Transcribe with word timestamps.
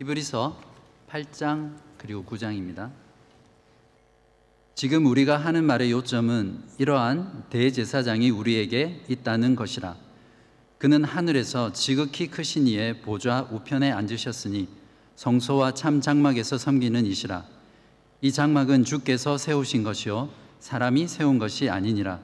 히브리서 0.00 0.58
8장 1.10 1.76
그리고 1.98 2.24
9장입니다. 2.24 2.90
지금 4.74 5.04
우리가 5.04 5.36
하는 5.36 5.64
말의 5.64 5.90
요점은 5.90 6.58
이러한 6.78 7.44
대제사장이 7.50 8.30
우리에게 8.30 9.04
있다는 9.08 9.56
것이라. 9.56 9.96
그는 10.78 11.04
하늘에서 11.04 11.74
지극히 11.74 12.28
크신 12.28 12.66
이의 12.66 13.02
보좌 13.02 13.46
우편에 13.50 13.92
앉으셨으니 13.92 14.68
성소와 15.16 15.74
참 15.74 16.00
장막에서 16.00 16.56
섬기는 16.56 17.04
이시라. 17.04 17.44
이 18.22 18.32
장막은 18.32 18.84
주께서 18.84 19.36
세우신 19.36 19.82
것이요 19.82 20.30
사람이 20.60 21.08
세운 21.08 21.38
것이 21.38 21.68
아니니라. 21.68 22.20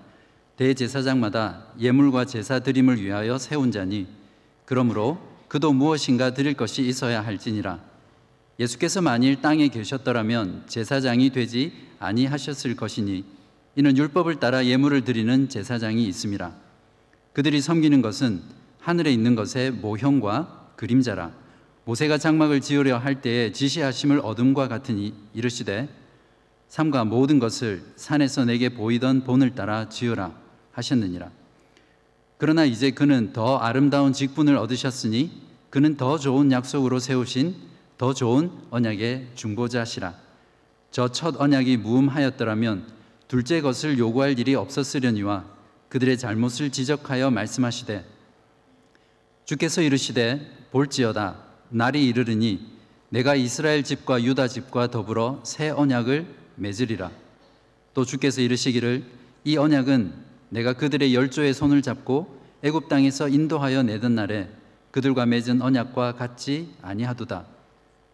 대제사장마다 0.56 1.66
예물과 1.78 2.24
제사 2.24 2.58
드림을 2.58 3.02
위하여 3.02 3.36
세운 3.36 3.70
자니 3.70 4.06
그러므로 4.64 5.35
그도 5.48 5.72
무엇인가 5.72 6.34
드릴 6.34 6.54
것이 6.54 6.86
있어야 6.86 7.24
할지니라. 7.24 7.80
예수께서 8.58 9.02
만일 9.02 9.40
땅에 9.42 9.68
계셨더라면 9.68 10.64
제사장이 10.66 11.30
되지 11.30 11.72
아니하셨을 11.98 12.76
것이니 12.76 13.24
이는 13.76 13.96
율법을 13.96 14.40
따라 14.40 14.64
예물을 14.64 15.04
드리는 15.04 15.48
제사장이 15.48 16.06
있음이라. 16.06 16.54
그들이 17.34 17.60
섬기는 17.60 18.00
것은 18.00 18.40
하늘에 18.80 19.12
있는 19.12 19.34
것의 19.34 19.72
모형과 19.72 20.70
그림자라. 20.76 21.32
모세가 21.84 22.18
장막을 22.18 22.60
지으려 22.60 22.98
할 22.98 23.20
때에 23.20 23.52
지시하심을 23.52 24.20
어둠과 24.22 24.68
같으니 24.68 25.14
이르시되 25.34 25.88
삼가 26.68 27.04
모든 27.04 27.38
것을 27.38 27.84
산에서 27.96 28.44
내게 28.44 28.70
보이던 28.70 29.24
본을 29.24 29.54
따라 29.54 29.88
지으라 29.88 30.32
하셨느니라. 30.72 31.30
그러나 32.38 32.64
이제 32.64 32.90
그는 32.90 33.32
더 33.32 33.56
아름다운 33.56 34.12
직분을 34.12 34.56
얻으셨으니 34.56 35.30
그는 35.70 35.96
더 35.96 36.18
좋은 36.18 36.52
약속으로 36.52 36.98
세우신 36.98 37.54
더 37.98 38.12
좋은 38.12 38.50
언약의 38.70 39.28
중보자시라. 39.34 40.14
저 40.90 41.08
첫 41.08 41.40
언약이 41.40 41.78
무음하였더라면 41.78 42.86
둘째 43.28 43.60
것을 43.60 43.98
요구할 43.98 44.38
일이 44.38 44.54
없었으려니와 44.54 45.44
그들의 45.88 46.16
잘못을 46.18 46.70
지적하여 46.70 47.30
말씀하시되 47.30 48.04
주께서 49.44 49.82
이르시되 49.82 50.68
볼지어다 50.72 51.36
날이 51.70 52.06
이르르니 52.06 52.76
내가 53.08 53.34
이스라엘 53.34 53.82
집과 53.82 54.22
유다 54.22 54.48
집과 54.48 54.88
더불어 54.88 55.40
새 55.44 55.70
언약을 55.70 56.26
맺으리라. 56.56 57.10
또 57.94 58.04
주께서 58.04 58.40
이르시기를 58.40 59.04
이 59.44 59.56
언약은 59.56 60.25
내가 60.48 60.72
그들의 60.72 61.14
열조의 61.14 61.54
손을 61.54 61.82
잡고 61.82 62.40
애굽 62.62 62.88
땅에서 62.88 63.28
인도하여 63.28 63.82
내던 63.82 64.14
날에 64.14 64.48
그들과 64.90 65.26
맺은 65.26 65.60
언약과 65.60 66.16
같지 66.16 66.74
아니하도다. 66.82 67.46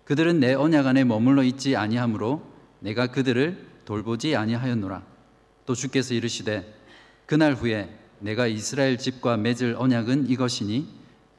그들은 0.05 0.41
내 0.41 0.55
언약 0.55 0.87
안에 0.87 1.05
머물러 1.05 1.43
있지 1.45 1.77
아니하므로 1.77 2.43
내가 2.81 3.07
그들을 3.07 3.67
돌보지 3.85 4.35
아니하였노라. 4.37 5.03
또 5.65 5.75
주께서 5.75 6.15
이르시되 6.15 6.75
그날 7.27 7.55
후에 7.55 7.97
내가 8.19 8.47
이스라엘 8.47 8.99
집과 8.99 9.37
맺을 9.37 9.77
언약은 9.79 10.29
이것이니 10.29 10.89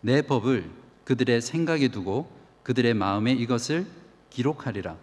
내 0.02 0.22
법을 0.22 0.70
그들의 1.04 1.42
생각에 1.42 1.90
두고 1.90 2.30
그들의 2.64 2.94
마음에 2.94 3.32
이것을 3.34 3.86
기록하리라. 4.30 4.96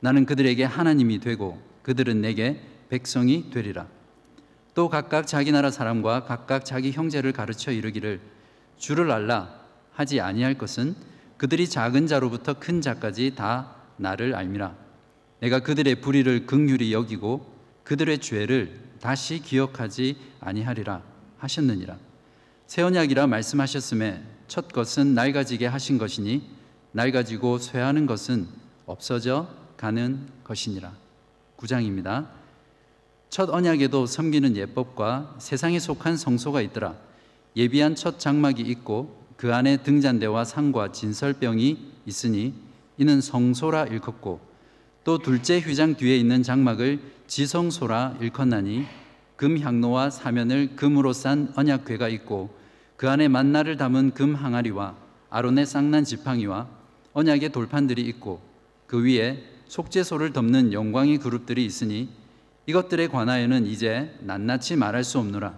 나는 0.00 0.26
그들에게 0.26 0.64
하나님이 0.64 1.20
되고 1.20 1.60
그들은 1.82 2.20
내게 2.20 2.60
백성이 2.88 3.50
되리라. 3.50 3.86
또 4.76 4.90
각각 4.90 5.26
자기 5.26 5.52
나라 5.52 5.70
사람과 5.70 6.24
각각 6.24 6.66
자기 6.66 6.92
형제를 6.92 7.32
가르쳐 7.32 7.72
이르기를 7.72 8.20
주를 8.76 9.10
알라 9.10 9.58
하지 9.94 10.20
아니할 10.20 10.58
것은 10.58 10.94
그들이 11.38 11.66
작은 11.66 12.06
자로부터 12.06 12.58
큰 12.58 12.82
자까지 12.82 13.34
다 13.36 13.74
나를 13.96 14.34
알미라. 14.34 14.74
내가 15.40 15.60
그들의 15.60 16.02
불의를 16.02 16.44
극률히 16.44 16.92
여기고 16.92 17.50
그들의 17.84 18.18
죄를 18.18 18.78
다시 19.00 19.38
기억하지 19.38 20.18
아니하리라 20.40 21.00
하셨느니라. 21.38 21.96
새 22.66 22.82
언약이라 22.82 23.28
말씀하셨음에 23.28 24.22
첫 24.46 24.68
것은 24.68 25.14
낡아지게 25.14 25.64
하신 25.64 25.96
것이니 25.96 26.50
낡아지고 26.92 27.60
쇠하는 27.60 28.04
것은 28.04 28.46
없어져 28.84 29.48
가는 29.78 30.28
것이니라. 30.44 30.92
9장입니다. 31.56 32.26
첫 33.28 33.50
언약에도 33.50 34.06
섬기는 34.06 34.56
예법과 34.56 35.36
세상에 35.38 35.78
속한 35.78 36.16
성소가 36.16 36.60
있더라. 36.62 36.94
예비한 37.56 37.94
첫 37.94 38.18
장막이 38.18 38.62
있고 38.62 39.26
그 39.36 39.54
안에 39.54 39.78
등잔대와 39.78 40.44
상과 40.44 40.92
진설병이 40.92 41.78
있으니 42.06 42.54
이는 42.98 43.20
성소라 43.20 43.86
일컫고 43.86 44.40
또 45.04 45.18
둘째 45.18 45.60
휘장 45.60 45.94
뒤에 45.96 46.16
있는 46.16 46.42
장막을 46.42 47.00
지성소라 47.26 48.16
일컫나니 48.20 48.86
금 49.36 49.58
향로와 49.58 50.10
사면을 50.10 50.76
금으로 50.76 51.12
싼 51.12 51.52
언약궤가 51.54 52.08
있고 52.08 52.50
그 52.96 53.10
안에 53.10 53.28
만나를 53.28 53.76
담은 53.76 54.12
금 54.12 54.34
항아리와 54.34 54.96
아론의 55.28 55.66
쌍난 55.66 56.04
지팡이와 56.04 56.66
언약의 57.12 57.52
돌판들이 57.52 58.02
있고 58.02 58.40
그 58.86 59.04
위에 59.04 59.42
속죄소를 59.68 60.32
덮는 60.32 60.72
영광의 60.72 61.18
그룹들이 61.18 61.64
있으니 61.64 62.08
이것들에 62.66 63.08
관하여는 63.08 63.66
이제 63.66 64.14
낱낱이 64.20 64.76
말할 64.76 65.04
수 65.04 65.18
없노라. 65.18 65.54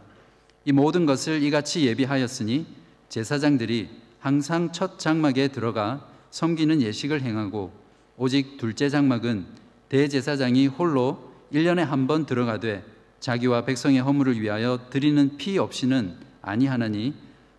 이 0.65 0.73
모든 0.73 1.07
것을 1.07 1.43
이같이 1.43 1.87
예비하였으니 1.87 2.67
제사장들이 3.09 3.89
항상 4.19 4.73
첫 4.73 4.99
장막에 4.99 5.49
들어가 5.49 6.07
섬기는 6.31 6.83
예식을 6.83 7.23
행하고 7.23 7.73
오직 8.17 8.59
둘째 8.59 8.89
장막은 8.91 9.47
대제사장이 9.89 10.67
홀로 10.67 11.33
1년에 11.53 11.79
한 11.79 12.07
번 12.07 12.27
들어가되 12.27 12.85
자기와 13.21 13.65
백성의 13.65 14.01
허물을 14.01 14.41
위하여 14.41 14.79
드리는 14.91 15.37
피 15.39 15.59
없이는 15.59 16.17
아니하나니 16.43 17.15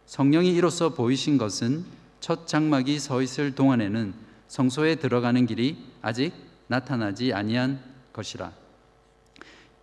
성령이 0.06 0.54
이로써 0.54 0.90
보이신 0.90 1.38
것은 1.38 1.86
첫 2.20 2.48
장막이 2.48 3.00
서 3.00 3.22
있을 3.22 3.56
동안에는 3.56 4.14
성소에 4.48 4.96
들어가는 4.96 5.46
길이 5.46 5.78
아직 6.02 6.34
나타나지 6.68 7.34
아니한 7.34 7.80
것이라. 8.14 8.52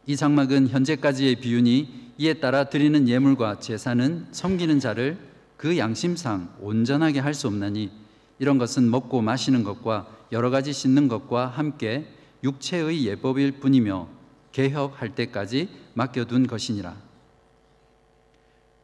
이 0.06 0.16
장막은 0.16 0.68
현재까지의 0.68 1.36
비윤이 1.36 2.06
이에 2.18 2.34
따라 2.34 2.64
드리는 2.64 3.08
예물과 3.08 3.60
제사는 3.60 4.26
섬기는 4.30 4.80
자를 4.80 5.18
그 5.56 5.76
양심상 5.76 6.54
온전하게 6.60 7.20
할 7.20 7.34
수 7.34 7.46
없나니 7.46 7.90
이런 8.38 8.58
것은 8.58 8.90
먹고 8.90 9.20
마시는 9.22 9.64
것과 9.64 10.06
여러 10.32 10.50
가지 10.50 10.72
씻는 10.72 11.08
것과 11.08 11.48
함께 11.48 12.06
육체의 12.44 13.04
예법일 13.06 13.60
뿐이며 13.60 14.08
개혁할 14.52 15.14
때까지 15.14 15.68
맡겨둔 15.94 16.46
것이니라. 16.46 16.96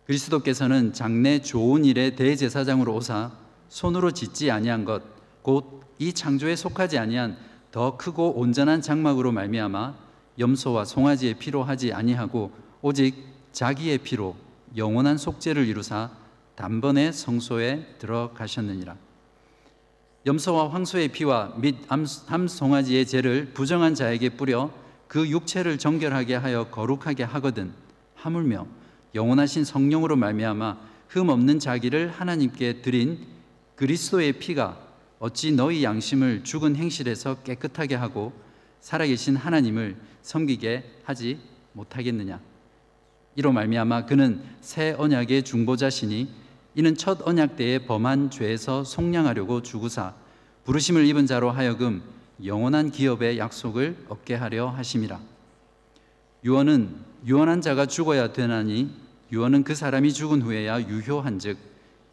그리스도께서는 0.06 0.92
장래 0.92 1.40
좋은 1.40 1.84
일의 1.84 2.16
대제사장으로 2.16 2.94
오사 2.94 3.32
손으로 3.68 4.10
짓지 4.10 4.50
아니한 4.50 4.84
것 4.84 5.22
곧 5.44 5.82
이 5.98 6.12
창조에 6.12 6.56
속하지 6.56 6.98
아니한 6.98 7.36
더 7.70 7.96
크고 7.96 8.38
온전한 8.38 8.82
장막으로 8.82 9.32
말미암아 9.32 9.94
염소와 10.38 10.84
송아지의 10.84 11.34
피로 11.34 11.62
하지 11.62 11.92
아니하고 11.92 12.50
오직 12.80 13.14
자기의 13.52 13.98
피로 13.98 14.36
영원한 14.76 15.18
속죄를 15.18 15.66
이루사 15.66 16.10
단번에 16.56 17.12
성소에 17.12 17.96
들어가셨느니라. 17.98 18.96
염소와 20.24 20.70
황소의 20.72 21.08
피와 21.08 21.54
및 21.56 21.76
함송아지의 22.26 23.06
죄를 23.06 23.52
부정한 23.54 23.94
자에게 23.94 24.30
뿌려 24.30 24.70
그 25.08 25.28
육체를 25.28 25.78
정결하게 25.78 26.36
하여 26.36 26.68
거룩하게 26.70 27.24
하거든 27.24 27.72
하물며 28.14 28.66
영원하신 29.14 29.64
성령으로 29.64 30.16
말미암아 30.16 30.78
흠 31.08 31.28
없는 31.28 31.58
자기를 31.58 32.10
하나님께 32.10 32.80
드린 32.80 33.26
그리스도의 33.76 34.34
피가 34.34 34.78
어찌 35.18 35.52
너희 35.52 35.84
양심을 35.84 36.44
죽은 36.44 36.76
행실에서 36.76 37.42
깨끗하게 37.42 37.96
하고 37.96 38.32
살아계신 38.82 39.36
하나님을 39.36 39.96
섬기게 40.20 40.84
하지 41.04 41.38
못하겠느냐 41.72 42.38
이로 43.34 43.52
말미암아 43.52 44.04
그는 44.04 44.42
새 44.60 44.94
언약의 44.98 45.44
중보자시니 45.44 46.28
이는 46.74 46.94
첫 46.94 47.26
언약 47.26 47.56
때에 47.56 47.86
범한 47.86 48.30
죄에서 48.30 48.84
속량하려고 48.84 49.62
주구사 49.62 50.14
부르심을 50.64 51.06
입은 51.06 51.26
자로 51.26 51.50
하여금 51.50 52.02
영원한 52.44 52.90
기업의 52.90 53.38
약속을 53.38 54.06
얻게 54.08 54.34
하려 54.34 54.68
하심이라. 54.68 55.20
유언은 56.44 56.96
유언한 57.26 57.60
자가 57.60 57.86
죽어야 57.86 58.32
되나니 58.32 58.90
유언은 59.30 59.64
그 59.64 59.74
사람이 59.74 60.12
죽은 60.12 60.42
후에야 60.42 60.80
유효한즉 60.88 61.58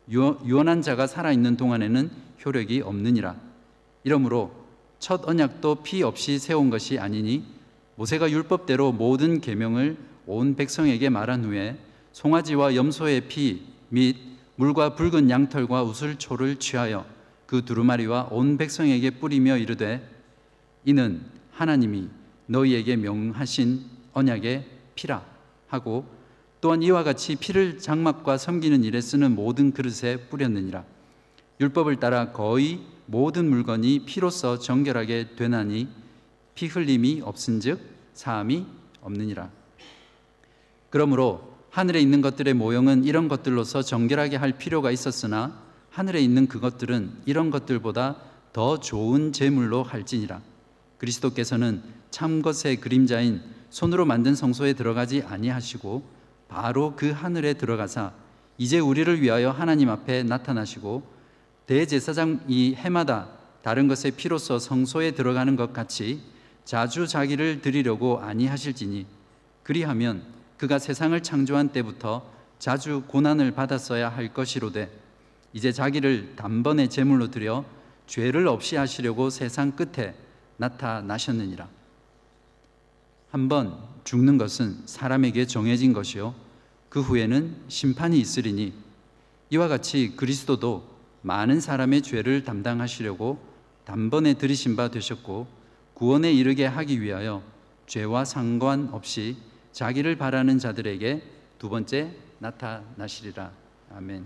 유언한 0.09 0.81
자가 0.81 1.07
살아 1.07 1.31
있는 1.31 1.57
동안에는 1.57 2.09
효력이 2.45 2.81
없느니라. 2.81 3.35
이러므로 4.03 4.51
첫 4.99 5.27
언약도 5.27 5.75
피 5.83 6.03
없이 6.03 6.39
세운 6.39 6.69
것이 6.69 6.99
아니니 6.99 7.43
모세가 7.95 8.29
율법대로 8.29 8.91
모든 8.91 9.41
계명을 9.41 9.97
온 10.27 10.55
백성에게 10.55 11.09
말한 11.09 11.45
후에 11.45 11.77
송아지와 12.11 12.75
염소의 12.75 13.27
피 13.27 13.79
및 13.89 14.17
물과 14.55 14.95
붉은 14.95 15.29
양털과 15.29 15.83
우슬초를 15.83 16.57
취하여 16.57 17.05
그 17.45 17.65
두루마리와 17.65 18.27
온 18.31 18.57
백성에게 18.57 19.11
뿌리며 19.11 19.57
이르되 19.57 20.07
이는 20.85 21.21
하나님이 21.51 22.09
너희에게 22.45 22.95
명하신 22.95 23.83
언약의 24.13 24.65
피라 24.95 25.25
하고 25.67 26.05
또한 26.61 26.83
이와 26.83 27.03
같이 27.03 27.35
피를 27.35 27.79
장막과 27.79 28.37
섬기는 28.37 28.83
일에 28.83 29.01
쓰는 29.01 29.33
모든 29.33 29.71
그릇에 29.71 30.17
뿌렸느니라. 30.29 30.83
율법을 31.61 31.97
따라 31.97 32.31
거의 32.31 32.81
모든 33.09 33.49
물건이 33.49 34.05
피로써 34.05 34.59
정결하게 34.59 35.35
되나니 35.35 35.87
피 36.53 36.67
흘림이 36.67 37.21
없은즉 37.23 37.79
사함이 38.13 38.67
없느니라. 39.01 39.49
그러므로 40.91 41.55
하늘에 41.71 41.99
있는 42.01 42.21
것들의 42.21 42.53
모형은 42.53 43.05
이런 43.05 43.27
것들로서 43.27 43.81
정결하게 43.81 44.35
할 44.35 44.59
필요가 44.59 44.91
있었으나 44.91 45.59
하늘에 45.89 46.21
있는 46.21 46.47
그것들은 46.47 47.23
이런 47.25 47.49
것들보다 47.49 48.17
더 48.53 48.79
좋은 48.79 49.33
제물로 49.33 49.81
할지니라. 49.81 50.41
그리스도께서는 50.99 51.81
참 52.11 52.43
것의 52.43 52.79
그림자인 52.79 53.41
손으로 53.71 54.05
만든 54.05 54.35
성소에 54.35 54.73
들어가지 54.73 55.23
아니하시고 55.23 56.03
바로 56.47 56.93
그 56.95 57.09
하늘에 57.09 57.55
들어가사 57.55 58.13
이제 58.59 58.77
우리를 58.77 59.19
위하여 59.19 59.49
하나님 59.49 59.89
앞에 59.89 60.21
나타나시고 60.21 61.18
대제사장이 61.69 62.73
해마다 62.73 63.29
다른 63.61 63.87
것의 63.87 64.13
피로써 64.17 64.57
성소에 64.57 65.11
들어가는 65.11 65.55
것 65.55 65.71
같이 65.71 66.19
자주 66.65 67.05
자기를 67.05 67.61
드리려고 67.61 68.19
아니하실지니 68.19 69.05
그리하면 69.61 70.23
그가 70.57 70.79
세상을 70.79 71.21
창조한 71.21 71.69
때부터 71.69 72.27
자주 72.57 73.03
고난을 73.05 73.51
받았어야 73.51 74.09
할 74.09 74.33
것이로되 74.33 74.91
이제 75.53 75.71
자기를 75.71 76.35
단번에 76.35 76.89
제물로 76.89 77.29
드려 77.29 77.63
죄를 78.07 78.47
없이 78.47 78.75
하시려고 78.75 79.29
세상 79.29 79.75
끝에 79.75 80.15
나타나셨느니라. 80.57 81.67
한번 83.29 83.77
죽는 84.05 84.39
것은 84.39 84.87
사람에게 84.87 85.45
정해진 85.45 85.93
것이요 85.93 86.33
그 86.89 86.99
후에는 86.99 87.57
심판이 87.67 88.19
있으리니 88.19 88.73
이와 89.51 89.67
같이 89.67 90.15
그리스도도 90.15 90.98
많은 91.21 91.59
사람의 91.59 92.01
죄를 92.01 92.43
담당하시려고 92.43 93.39
단번에 93.85 94.35
들이신 94.35 94.75
바 94.75 94.89
되셨고 94.89 95.47
구원에 95.93 96.31
이르게 96.31 96.65
하기 96.65 97.01
위하여 97.01 97.43
죄와 97.87 98.23
상관없이 98.25 99.37
자기를 99.71 100.17
바라는 100.17 100.59
자들에게 100.59 101.23
두 101.57 101.69
번째 101.69 102.15
나타나시리라. 102.39 103.51
아멘. 103.95 104.25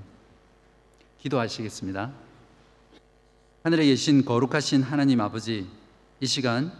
기도하시겠습니다. 1.19 2.11
하늘에 3.63 3.85
계신 3.85 4.25
거룩하신 4.25 4.83
하나님 4.83 5.21
아버지, 5.21 5.67
이 6.19 6.25
시간 6.25 6.71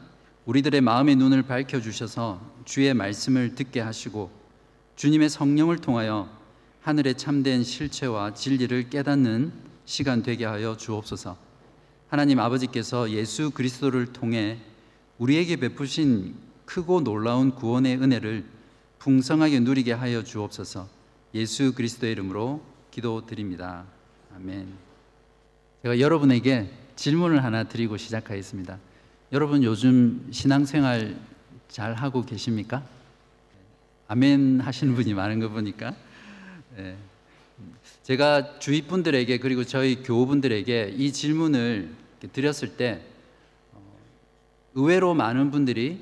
우리들의 0.45 0.81
마음의 0.81 1.15
눈을 1.15 1.43
밝혀 1.43 1.79
주셔서 1.79 2.41
주의 2.65 2.93
말씀을 2.93 3.55
듣게 3.55 3.79
하시고 3.79 4.29
주님의 4.97 5.29
성령을 5.29 5.77
통하여 5.77 6.29
하늘의 6.81 7.17
참된 7.17 7.63
실체와 7.63 8.33
진리를 8.33 8.89
깨닫는 8.89 9.53
시간 9.85 10.23
되게 10.23 10.45
하여 10.45 10.77
주옵소서. 10.77 11.37
하나님 12.09 12.39
아버지께서 12.39 13.09
예수 13.09 13.51
그리스도를 13.51 14.13
통해 14.13 14.59
우리에게 15.17 15.55
베푸신 15.57 16.35
크고 16.65 17.03
놀라운 17.03 17.51
구원의 17.55 17.97
은혜를 17.97 18.45
풍성하게 18.99 19.59
누리게 19.61 19.93
하여 19.93 20.23
주옵소서. 20.23 20.87
예수 21.33 21.73
그리스도의 21.73 22.13
이름으로 22.13 22.63
기도드립니다. 22.91 23.85
아멘. 24.35 24.67
제가 25.81 25.99
여러분에게 25.99 26.71
질문을 26.95 27.43
하나 27.43 27.63
드리고 27.63 27.97
시작하겠습니다. 27.97 28.77
여러분 29.31 29.63
요즘 29.63 30.27
신앙생활 30.31 31.19
잘 31.67 31.95
하고 31.95 32.23
계십니까? 32.23 32.83
아멘 34.07 34.61
하시는 34.61 34.93
분이 34.93 35.15
많은 35.15 35.39
거 35.39 35.49
보니까 35.49 35.95
네. 36.77 36.95
제가 38.03 38.59
주위 38.59 38.81
분들에게 38.81 39.37
그리고 39.39 39.63
저희 39.63 40.03
교우분들에게 40.03 40.95
이 40.97 41.13
질문을 41.13 41.93
드렸을 42.33 42.75
때 42.75 43.01
어, 43.71 43.81
의외로 44.75 45.13
많은 45.13 45.51
분들이 45.51 46.01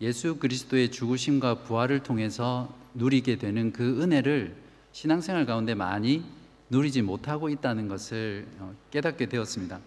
예수 0.00 0.36
그리스도의 0.36 0.90
죽으심과 0.90 1.62
부활을 1.62 2.02
통해서 2.02 2.72
누리게 2.94 3.36
되는 3.36 3.72
그 3.72 4.02
은혜를 4.02 4.54
신앙생활 4.92 5.46
가운데 5.46 5.74
많이 5.74 6.24
누리지 6.70 7.02
못하고 7.02 7.48
있다는 7.48 7.88
것을 7.88 8.46
어, 8.58 8.74
깨닫게 8.90 9.26
되었습니다. 9.28 9.80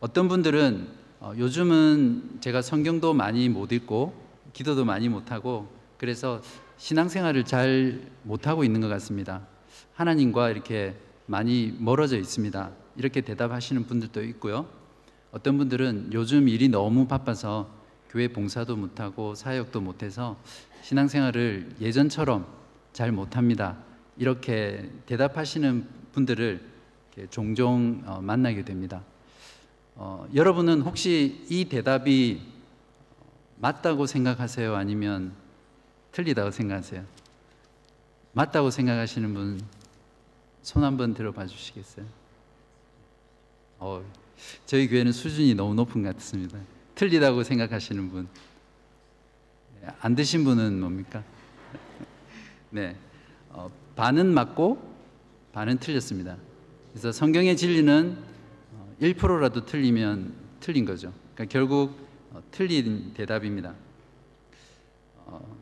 어떤 0.00 0.28
분들은 0.28 0.88
어, 1.20 1.32
요즘은 1.36 2.38
제가 2.40 2.62
성경도 2.62 3.12
많이 3.12 3.48
못 3.48 3.72
읽고 3.72 4.14
기도도 4.52 4.84
많이 4.84 5.08
못하고 5.08 5.68
그래서 5.98 6.40
신앙생활을 6.78 7.44
잘 7.44 8.00
못하고 8.22 8.64
있는 8.64 8.80
것 8.80 8.88
같습니다. 8.88 9.46
하나님과 9.94 10.50
이렇게 10.50 10.94
많이 11.26 11.74
멀어져 11.78 12.18
있습니다. 12.18 12.70
이렇게 12.96 13.20
대답하시는 13.20 13.84
분들도 13.84 14.22
있고요. 14.24 14.66
어떤 15.30 15.58
분들은 15.58 16.10
요즘 16.12 16.48
일이 16.48 16.68
너무 16.68 17.06
바빠서 17.06 17.68
교회 18.10 18.28
봉사도 18.28 18.76
못하고 18.76 19.34
사역도 19.34 19.80
못해서 19.80 20.38
신앙생활을 20.82 21.76
예전처럼 21.80 22.46
잘 22.92 23.12
못합니다. 23.12 23.76
이렇게 24.16 24.90
대답하시는 25.06 25.86
분들을 26.12 26.60
종종 27.30 28.02
어, 28.06 28.20
만나게 28.20 28.64
됩니다. 28.64 29.02
어, 29.94 30.26
여러분은 30.34 30.80
혹시 30.82 31.44
이 31.50 31.66
대답이 31.66 32.40
맞다고 33.56 34.06
생각하세요? 34.06 34.74
아니면 34.74 35.32
틀리다고 36.12 36.50
생각하세요? 36.50 37.04
맞다고 38.38 38.70
생각하시는 38.70 39.34
분 39.34 39.78
손 40.68 40.84
한번 40.84 41.14
들어봐 41.14 41.46
주시겠어요? 41.46 42.04
어, 43.78 44.04
저희 44.66 44.86
교회는 44.86 45.12
수준이 45.12 45.54
너무 45.54 45.74
높은 45.74 46.02
것 46.02 46.14
같습니다. 46.16 46.58
틀리다고 46.94 47.42
생각하시는 47.42 48.10
분. 48.10 48.28
안 50.00 50.14
드신 50.14 50.44
분은 50.44 50.78
뭡니까? 50.78 51.24
네. 52.68 52.96
어, 53.48 53.70
반은 53.96 54.26
맞고 54.34 54.78
반은 55.54 55.78
틀렸습니다. 55.78 56.36
그래서 56.90 57.12
성경의 57.12 57.56
진리는 57.56 58.18
1%라도 59.00 59.64
틀리면 59.64 60.34
틀린 60.60 60.84
거죠. 60.84 61.14
그러니까 61.34 61.50
결국 61.50 61.96
어, 62.32 62.42
틀린 62.50 63.14
대답입니다. 63.14 63.74
어, 65.24 65.56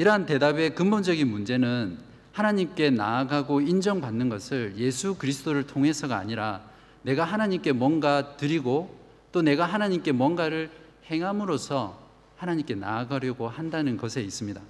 이러한 0.00 0.24
대답의 0.24 0.74
근본적인 0.76 1.28
문제는 1.28 1.98
하나님께 2.32 2.88
나아가고 2.88 3.60
인정받는 3.60 4.30
것을 4.30 4.72
예수 4.78 5.14
그리스도를 5.16 5.66
통해서가 5.66 6.16
아니라 6.16 6.62
내가 7.02 7.24
하나님께 7.24 7.72
뭔가 7.72 8.38
드리고 8.38 8.98
또 9.30 9.42
내가 9.42 9.66
하나님께 9.66 10.12
뭔가를 10.12 10.70
행함으로써 11.04 12.02
하나님께 12.38 12.76
나아가려고 12.76 13.46
한다는 13.46 13.98
것에 13.98 14.22
있습니다. 14.22 14.62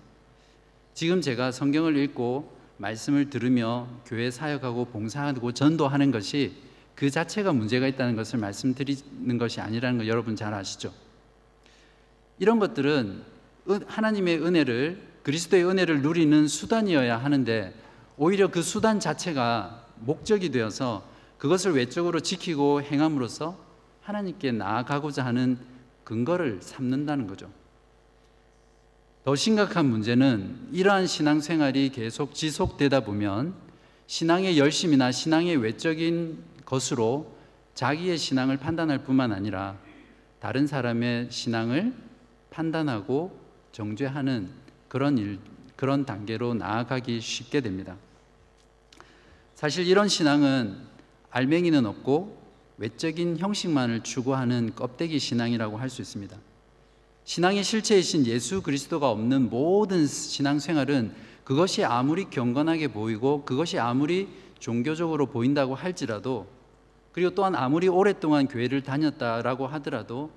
지금 0.95 1.21
제가 1.21 1.53
성경을 1.53 1.97
읽고 1.97 2.53
말씀을 2.79 3.31
들으며 3.31 3.87
교회 4.07 4.33
사역하고 4.33 4.87
봉사하고 4.87 5.53
전도하는 5.53 6.11
것이 6.11 6.57
그 6.97 7.09
자체가 7.09 7.53
문제가 7.53 7.87
있다는 7.87 8.17
것을 8.17 8.41
말씀드리는 8.41 9.39
것이 9.39 9.61
아니라는 9.61 9.99
거 9.99 10.09
여러분 10.09 10.35
잘 10.35 10.53
아시죠? 10.55 10.93
이런 12.41 12.59
것들은 12.59 13.23
하나님의 13.87 14.45
은혜를 14.45 15.10
그리스도의 15.23 15.65
은혜를 15.65 16.03
누리는 16.03 16.49
수단이어야 16.49 17.19
하는데 17.19 17.75
오히려 18.17 18.49
그 18.49 18.62
수단 18.62 19.00
자체가 19.00 19.87
목적이 20.00 20.50
되어서 20.50 21.05
그것을 21.39 21.75
외적으로 21.75 22.21
지키고 22.21 22.83
행함으로써 22.83 23.59
하나님께 24.03 24.53
나아가고자 24.53 25.25
하는 25.25 25.59
근거를 26.05 26.61
삼는다는 26.61 27.27
거죠. 27.27 27.50
더 29.25 29.37
심각한 29.37 29.87
문제는 29.87 30.69
이러한 30.73 31.07
신앙생활이 31.07 31.91
계속 31.91 32.35
지속되다 32.35 33.00
보면 33.00 33.55
신앙의 34.07 34.59
열심이나 34.59 35.12
신앙의 35.12 35.57
외적인 35.59 36.43
것으로 36.65 37.35
자기의 37.75 38.19
신앙을 38.19 38.57
판단할 38.57 39.05
뿐만 39.05 39.33
아니라 39.33 39.77
다른 40.41 40.67
사람의 40.67 41.29
신앙을 41.31 41.95
판단하고 42.50 43.39
정죄하는 43.73 44.49
그런 44.91 45.19
일, 45.19 45.39
그런 45.77 46.05
단계로 46.05 46.55
나아가기 46.55 47.21
쉽게 47.21 47.61
됩니다. 47.61 47.97
사실 49.55 49.87
이런 49.87 50.09
신앙은 50.09 50.77
알맹이는 51.31 51.87
없고 51.87 52.37
외적인 52.77 53.39
형식만을 53.39 54.03
추구하는 54.03 54.75
껍데기 54.75 55.21
신앙이라고 55.21 55.77
할 55.77 55.89
수 55.91 56.03
있습니다. 56.03 56.37
신앙의 57.25 57.63
실체이신 57.63 58.27
예수 58.27 58.63
그리스도가 58.63 59.11
없는 59.11 59.49
모든 59.49 60.09
신앙생활은 60.09 61.15
그것이 61.45 61.85
아무리 61.85 62.29
경건하게 62.29 62.89
보이고 62.89 63.45
그것이 63.45 63.79
아무리 63.79 64.29
종교적으로 64.59 65.27
보인다고 65.27 65.77
할지라도 65.77 66.49
그리고 67.13 67.31
또한 67.31 67.55
아무리 67.55 67.87
오랫동안 67.87 68.49
교회를 68.49 68.83
다녔다라고 68.83 69.69
하더라도 69.69 70.33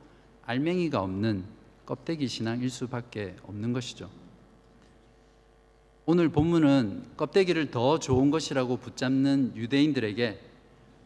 알맹이가 0.46 1.00
없는 1.02 1.44
껍데기 1.88 2.28
신앙일 2.28 2.70
수밖에 2.70 3.36
없는 3.48 3.74
것이죠. 3.74 4.23
오늘 6.06 6.28
본문은 6.28 7.16
껍데기를 7.16 7.72
더 7.72 7.98
좋은 7.98 8.30
것이라고 8.30 8.76
붙잡는 8.76 9.54
유대인들에게 9.56 10.38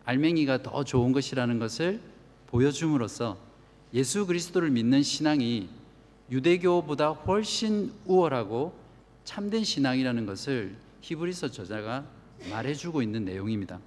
알맹이가 0.05 0.63
더 0.63 0.83
좋은 0.83 1.11
것이라는 1.11 1.59
것을 1.59 2.01
보여줌으로써 2.47 3.37
예수 3.93 4.25
그리스도를 4.25 4.71
믿는 4.71 5.03
신앙이 5.03 5.69
유대교보다 6.31 7.09
훨씬 7.09 7.93
우월하고 8.05 8.73
참된 9.23 9.63
신앙이라는 9.63 10.25
것을 10.25 10.75
히브리서 11.01 11.51
저자가 11.51 12.03
말해주고 12.49 13.03
있는 13.03 13.23
내용입니다. 13.23 13.79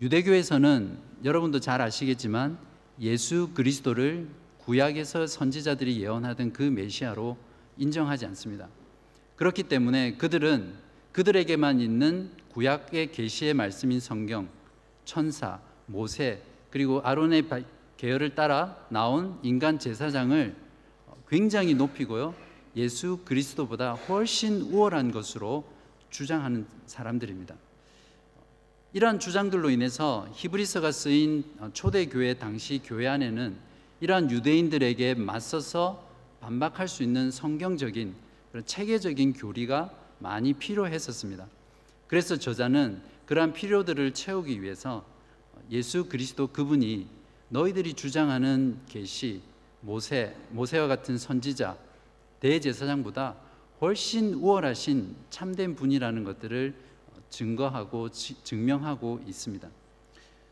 유대교에서는 0.00 0.98
여러분도 1.22 1.60
잘 1.60 1.80
아시겠지만 1.80 2.58
예수 3.00 3.50
그리스도를 3.54 4.28
구약에서 4.64 5.28
선지자들이 5.28 6.02
예언하던 6.02 6.52
그 6.52 6.64
메시아로 6.64 7.36
인정하지 7.78 8.26
않습니다. 8.26 8.68
그렇기 9.36 9.64
때문에 9.64 10.16
그들은 10.16 10.74
그들에게만 11.12 11.80
있는 11.80 12.30
구약의 12.50 13.12
계시의 13.12 13.54
말씀인 13.54 14.00
성경, 14.00 14.48
천사, 15.04 15.60
모세 15.86 16.42
그리고 16.70 17.00
아론의 17.02 17.44
계열을 17.96 18.34
따라 18.34 18.76
나온 18.88 19.38
인간 19.42 19.78
제사장을 19.78 20.56
굉장히 21.28 21.74
높이고요. 21.74 22.34
예수 22.76 23.20
그리스도보다 23.24 23.92
훨씬 23.92 24.62
우월한 24.62 25.12
것으로 25.12 25.64
주장하는 26.10 26.66
사람들입니다. 26.86 27.54
이러한 28.94 29.18
주장들로 29.18 29.70
인해서 29.70 30.28
히브리서가 30.34 30.92
쓰인 30.92 31.44
초대 31.72 32.06
교회 32.06 32.34
당시 32.34 32.80
교회 32.84 33.08
안에는 33.08 33.56
이러한 34.00 34.30
유대인들에게 34.30 35.14
맞서서 35.14 36.06
반박할 36.40 36.88
수 36.88 37.02
있는 37.02 37.30
성경적인 37.30 38.14
그런 38.52 38.66
체계적인 38.66 39.32
교리가 39.32 39.90
많이 40.18 40.52
필요했었습니다. 40.52 41.48
그래서 42.06 42.36
저자는 42.36 43.00
그러한 43.24 43.54
필요들을 43.54 44.12
채우기 44.12 44.60
위해서 44.60 45.06
예수 45.70 46.04
그리스도 46.04 46.48
그분이 46.48 47.06
너희들이 47.48 47.94
주장하는 47.94 48.78
계시 48.88 49.40
모세 49.80 50.36
모세와 50.50 50.86
같은 50.86 51.16
선지자 51.16 51.78
대제사장보다 52.40 53.36
훨씬 53.80 54.34
우월하신 54.34 55.16
참된 55.30 55.74
분이라는 55.74 56.22
것들을 56.22 56.74
증거하고 57.30 58.10
증명하고 58.10 59.22
있습니다. 59.26 59.66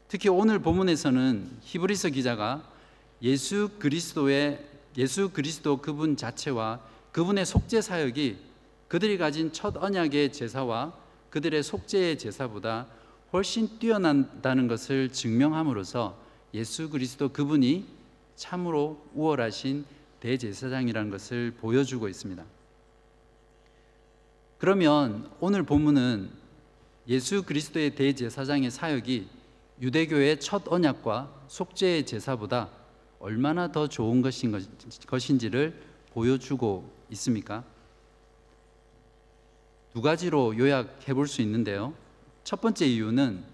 특히 0.09 0.31
오늘 0.31 0.59
본문에서는 0.59 1.59
히브리서 1.61 2.09
기자가 2.09 2.67
예수 3.21 3.69
그리스도의 3.79 4.67
예수 4.97 5.29
그리스도 5.31 5.77
그분 5.77 6.17
자체와 6.17 6.81
그분의 7.13 7.45
속죄 7.45 7.81
사역이 7.81 8.39
그들이 8.89 9.19
가진 9.19 9.53
첫 9.53 9.77
언약의 9.77 10.33
제사와 10.33 10.93
그들의 11.31 11.63
속죄의 11.63 12.19
제사보다 12.19 12.87
훨씬 13.33 13.79
뛰어난다는 13.79 14.69
것을 14.69 15.11
증명함으로써 15.11 16.19
예수 16.55 16.91
그리스도 16.91 17.29
그분이 17.29 17.87
참으로 18.35 19.07
우월하신 19.15 19.85
대제사장이라는 20.21 21.11
것을 21.11 21.53
보여주고 21.53 22.09
있습니다. 22.09 22.45
그러면 24.59 25.31
오늘 25.41 25.63
본문은 25.63 26.31
예수 27.09 27.45
그리스도의 27.45 27.95
대제사장의 27.95 28.71
사역이 28.71 29.29
유대교의 29.81 30.41
첫 30.41 30.65
언약과 30.67 31.45
속죄의 31.49 32.07
제사보다 32.07 32.69
얼마나 33.19 33.73
더 33.73 33.89
좋은 33.89 34.21
것인 34.21 34.53
것인지를 35.07 35.81
보여주고 36.13 37.00
있습니까? 37.11 37.65
두 39.93 40.03
가지로 40.03 40.57
요약해 40.57 41.15
볼 41.15 41.27
수 41.27 41.43
있는데요. 41.43 41.95
첫 42.45 42.61
번째 42.61 42.87
이유는 42.87 43.45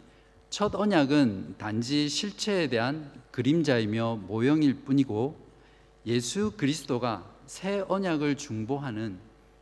첫 0.50 0.74
언약은 0.74 1.56
단지 1.58 2.08
실체에 2.08 2.68
대한 2.68 3.10
그림자이며 3.30 4.20
모형일 4.26 4.84
뿐이고 4.84 5.36
예수 6.06 6.52
그리스도가 6.56 7.28
새 7.46 7.84
언약을 7.88 8.36
중보하는 8.36 9.18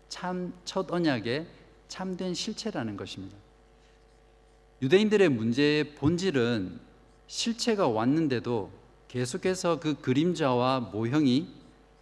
참 0.09 0.53
첫 0.65 0.91
언약의 0.93 1.47
참된 1.89 2.35
실체라는 2.35 2.97
것입니다. 2.97 3.37
유대인들의 4.83 5.29
문제의 5.29 5.95
본질은 5.95 6.81
실체가 7.27 7.89
왔는데도 7.89 8.71
계속해서 9.09 9.81
그 9.81 9.95
그림자와 10.01 10.81
모형이 10.93 11.49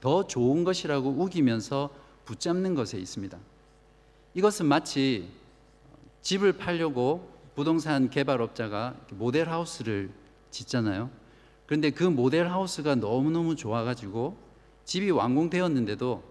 더 0.03 0.27
좋은 0.27 0.65
것이라고 0.65 1.11
우기면서 1.11 1.89
붙잡는 2.25 2.75
것에 2.75 2.99
있습니다. 2.99 3.39
이것은 4.35 4.67
마치 4.67 5.29
집을 6.23 6.55
팔려고 6.55 7.31
부동산 7.55 8.11
개발업자가 8.11 8.97
모델 9.13 9.49
하우스를 9.49 10.11
짓잖아요. 10.51 11.09
그런데 11.67 11.91
그 11.91 12.03
모델 12.03 12.49
하우스가 12.49 12.97
너무너무 12.97 13.55
좋아가지고 13.55 14.37
집이 14.85 15.13
완공되었는데도 15.13 16.25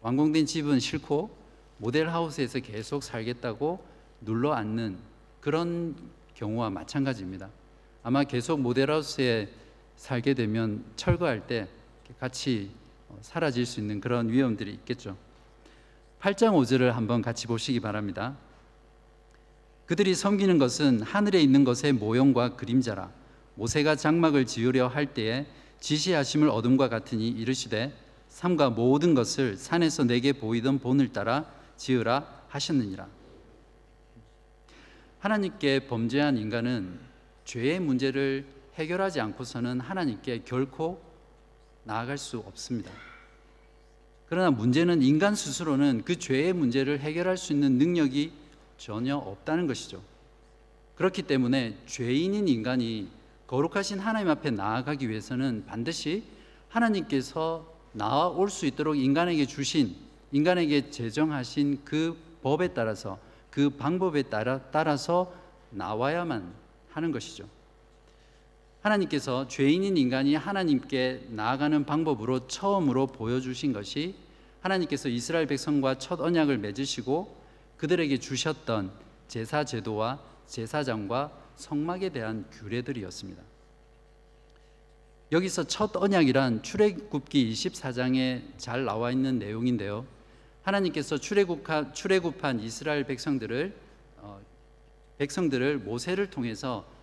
완공된 0.00 0.46
집은 0.46 0.80
싫고 0.80 1.36
모델 1.76 2.08
하우스에서 2.08 2.60
계속 2.60 3.02
살겠다고 3.02 3.84
눌러 4.22 4.54
앉는 4.54 4.96
그런 5.42 5.94
경우와 6.32 6.70
마찬가지입니다. 6.70 7.50
아마 8.02 8.24
계속 8.24 8.58
모델 8.58 8.90
하우스에 8.90 9.50
살게 9.96 10.32
되면 10.32 10.82
철거할 10.96 11.46
때 11.46 11.68
같이 12.18 12.70
사라질 13.20 13.66
수 13.66 13.80
있는 13.80 14.00
그런 14.00 14.28
위험들이 14.28 14.72
있겠죠. 14.72 15.16
8장 16.20 16.52
5절을 16.52 16.90
한번 16.90 17.22
같이 17.22 17.46
보시기 17.46 17.80
바랍니다. 17.80 18.36
그들이 19.86 20.14
섬기는 20.14 20.58
것은 20.58 21.02
하늘에 21.02 21.40
있는 21.40 21.64
것의 21.64 21.92
모형과 21.92 22.56
그림자라 22.56 23.10
모세가 23.56 23.96
장막을 23.96 24.46
지으려 24.46 24.88
할 24.88 25.12
때에 25.12 25.46
지시하심을 25.80 26.48
얻음과 26.48 26.88
같으니 26.88 27.28
이르시되 27.28 27.92
삼가 28.28 28.70
모든 28.70 29.14
것을 29.14 29.56
산에서 29.56 30.04
내게 30.04 30.32
보이던 30.32 30.78
본을 30.78 31.12
따라 31.12 31.44
지으라 31.76 32.44
하셨느니라. 32.48 33.06
하나님께 35.18 35.86
범죄한 35.86 36.36
인간은 36.36 36.98
죄의 37.44 37.80
문제를 37.80 38.46
해결하지 38.74 39.20
않고서는 39.20 39.80
하나님께 39.80 40.42
결코 40.44 41.00
나아갈 41.84 42.18
수 42.18 42.38
없습니다. 42.38 42.90
그러나 44.28 44.50
문제는 44.50 45.02
인간 45.02 45.34
스스로는 45.34 46.02
그 46.04 46.18
죄의 46.18 46.52
문제를 46.52 47.00
해결할 47.00 47.36
수 47.36 47.52
있는 47.52 47.78
능력이 47.78 48.32
전혀 48.78 49.16
없다는 49.16 49.66
것이죠. 49.66 50.02
그렇기 50.96 51.22
때문에 51.22 51.78
죄인인 51.86 52.48
인간이 52.48 53.08
거룩하신 53.46 53.98
하나님 53.98 54.30
앞에 54.30 54.50
나아가기 54.50 55.08
위해서는 55.08 55.64
반드시 55.66 56.24
하나님께서 56.68 57.72
나올 57.92 58.50
수 58.50 58.66
있도록 58.66 58.96
인간에게 58.96 59.46
주신 59.46 59.94
인간에게 60.32 60.90
제정하신 60.90 61.82
그 61.84 62.16
법에 62.42 62.68
따라서 62.68 63.18
그 63.50 63.70
방법에 63.70 64.22
따라 64.22 64.60
따라서 64.72 65.32
나와야만 65.70 66.52
하는 66.90 67.12
것이죠. 67.12 67.48
하나님께서 68.84 69.48
죄인인 69.48 69.96
인간이 69.96 70.34
하나님께 70.34 71.28
나아가는 71.30 71.86
방법으로 71.86 72.46
처음으로 72.48 73.06
보여주신 73.06 73.72
것이 73.72 74.14
하나님께서 74.60 75.08
이스라엘 75.08 75.46
백성과 75.46 75.96
첫 75.98 76.20
언약을 76.20 76.58
맺으시고 76.58 77.34
그들에게 77.78 78.18
주셨던 78.18 78.92
제사 79.26 79.64
제도와 79.64 80.20
제사장과 80.46 81.32
성막에 81.56 82.10
대한 82.10 82.44
규례들이었습니다. 82.52 83.42
여기서 85.32 85.64
첫 85.64 85.96
언약이란 85.96 86.62
출애굽기 86.62 87.52
24장에 87.52 88.42
잘 88.58 88.84
나와 88.84 89.10
있는 89.10 89.38
내용인데요. 89.38 90.06
하나님께서 90.62 91.16
출애굽한, 91.16 92.60
이스라엘 92.60 93.04
백성들을 93.04 93.74
어, 94.18 94.40
백성들을 95.16 95.78
모세를 95.78 96.28
통해서 96.28 96.93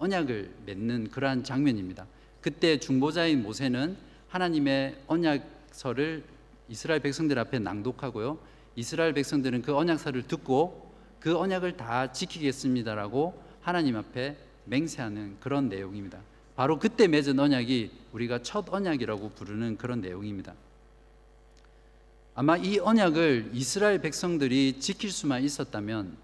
언약을 0.00 0.50
맺는 0.66 1.10
그러한 1.10 1.44
장면입니다. 1.44 2.06
그때 2.40 2.78
중보자인 2.78 3.42
모세는 3.42 3.96
하나님의 4.28 4.96
언약서를 5.06 6.24
이스라엘 6.68 7.00
백성들 7.00 7.38
앞에 7.38 7.58
낭독하고요. 7.58 8.38
이스라엘 8.76 9.12
백성들은 9.12 9.62
그 9.62 9.76
언약서를 9.76 10.26
듣고 10.26 10.90
그 11.20 11.36
언약을 11.36 11.76
다 11.76 12.12
지키겠습니다라고 12.12 13.40
하나님 13.60 13.96
앞에 13.96 14.36
맹세하는 14.64 15.36
그런 15.38 15.68
내용입니다. 15.68 16.18
바로 16.56 16.78
그때 16.78 17.06
맺은 17.06 17.38
언약이 17.38 17.90
우리가 18.12 18.42
첫 18.42 18.72
언약이라고 18.72 19.30
부르는 19.30 19.76
그런 19.76 20.00
내용입니다. 20.00 20.54
아마 22.34 22.56
이 22.56 22.78
언약을 22.78 23.50
이스라엘 23.52 24.00
백성들이 24.00 24.80
지킬 24.80 25.10
수만 25.10 25.42
있었다면 25.42 26.16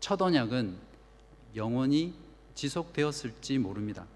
첫 0.00 0.20
언약은 0.20 0.74
영원히 1.56 2.12
지속되었을지 2.54 3.58
모릅니다. 3.58 4.06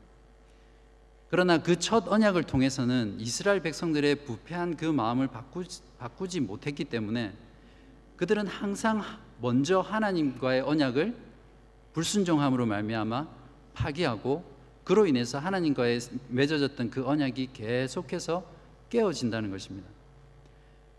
그러나 1.30 1.62
그 1.62 1.76
첫 1.78 2.08
언약을 2.08 2.44
통해서는 2.44 3.16
이스라엘 3.18 3.60
백성들의 3.60 4.24
부패한 4.24 4.76
그 4.76 4.86
마음을 4.86 5.28
바꾸지, 5.28 5.82
바꾸지 5.98 6.40
못했기 6.40 6.84
때문에 6.84 7.34
그들은 8.16 8.46
항상 8.46 9.02
먼저 9.40 9.80
하나님과의 9.80 10.62
언약을 10.62 11.14
불순종함으로 11.92 12.66
말미암아 12.66 13.28
파기하고 13.74 14.44
그로 14.84 15.06
인해서 15.06 15.38
하나님과의 15.38 16.00
맺어졌던 16.28 16.90
그 16.90 17.06
언약이 17.06 17.50
계속해서 17.52 18.44
깨어진다는 18.88 19.50
것입니다. 19.50 19.88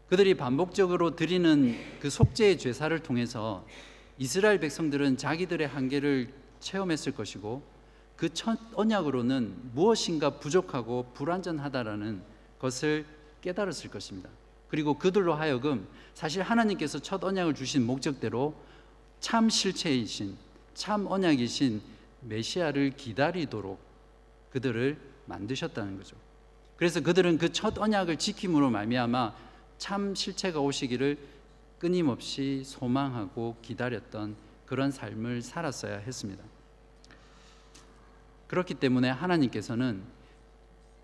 그들이 0.07 0.35
반복적으로 0.35 1.15
드리는 1.15 1.75
그 1.99 2.09
속죄의 2.09 2.57
죄사를 2.57 2.97
통해서 2.99 3.65
이스라엘 4.17 4.59
백성들은 4.59 5.17
자기들의 5.17 5.67
한계를 5.67 6.38
체험했을 6.59 7.13
것이고 7.13 7.63
그 8.15 8.29
첫 8.33 8.59
언약으로는 8.73 9.71
무엇인가 9.73 10.39
부족하고 10.39 11.11
불완전하다라는 11.13 12.21
것을 12.59 13.05
깨달았을 13.41 13.89
것입니다. 13.89 14.29
그리고 14.67 14.97
그들로 14.99 15.33
하여금 15.33 15.87
사실 16.13 16.41
하나님께서 16.41 16.99
첫 16.99 17.23
언약을 17.23 17.55
주신 17.55 17.85
목적대로 17.85 18.53
참 19.21 19.49
실체이신 19.49 20.35
참 20.73 21.07
언약이신 21.07 21.81
메시아를 22.21 22.91
기다리도록 22.97 23.79
그들을 24.51 24.97
만드셨다는 25.25 25.97
거죠. 25.97 26.17
그래서 26.75 27.01
그들은 27.01 27.37
그 27.37 27.49
첫 27.53 27.77
언약을 27.77 28.17
지킴으로 28.17 28.69
말미암아 28.69 29.33
참 29.77 30.13
실체가 30.13 30.59
오시기를 30.59 31.17
끊임없이 31.79 32.63
소망하고 32.65 33.55
기다렸던 33.61 34.35
그런 34.69 34.91
삶을 34.91 35.41
살았어야 35.41 35.97
했습니다. 35.97 36.43
그렇기 38.45 38.75
때문에 38.75 39.09
하나님께서는 39.09 40.03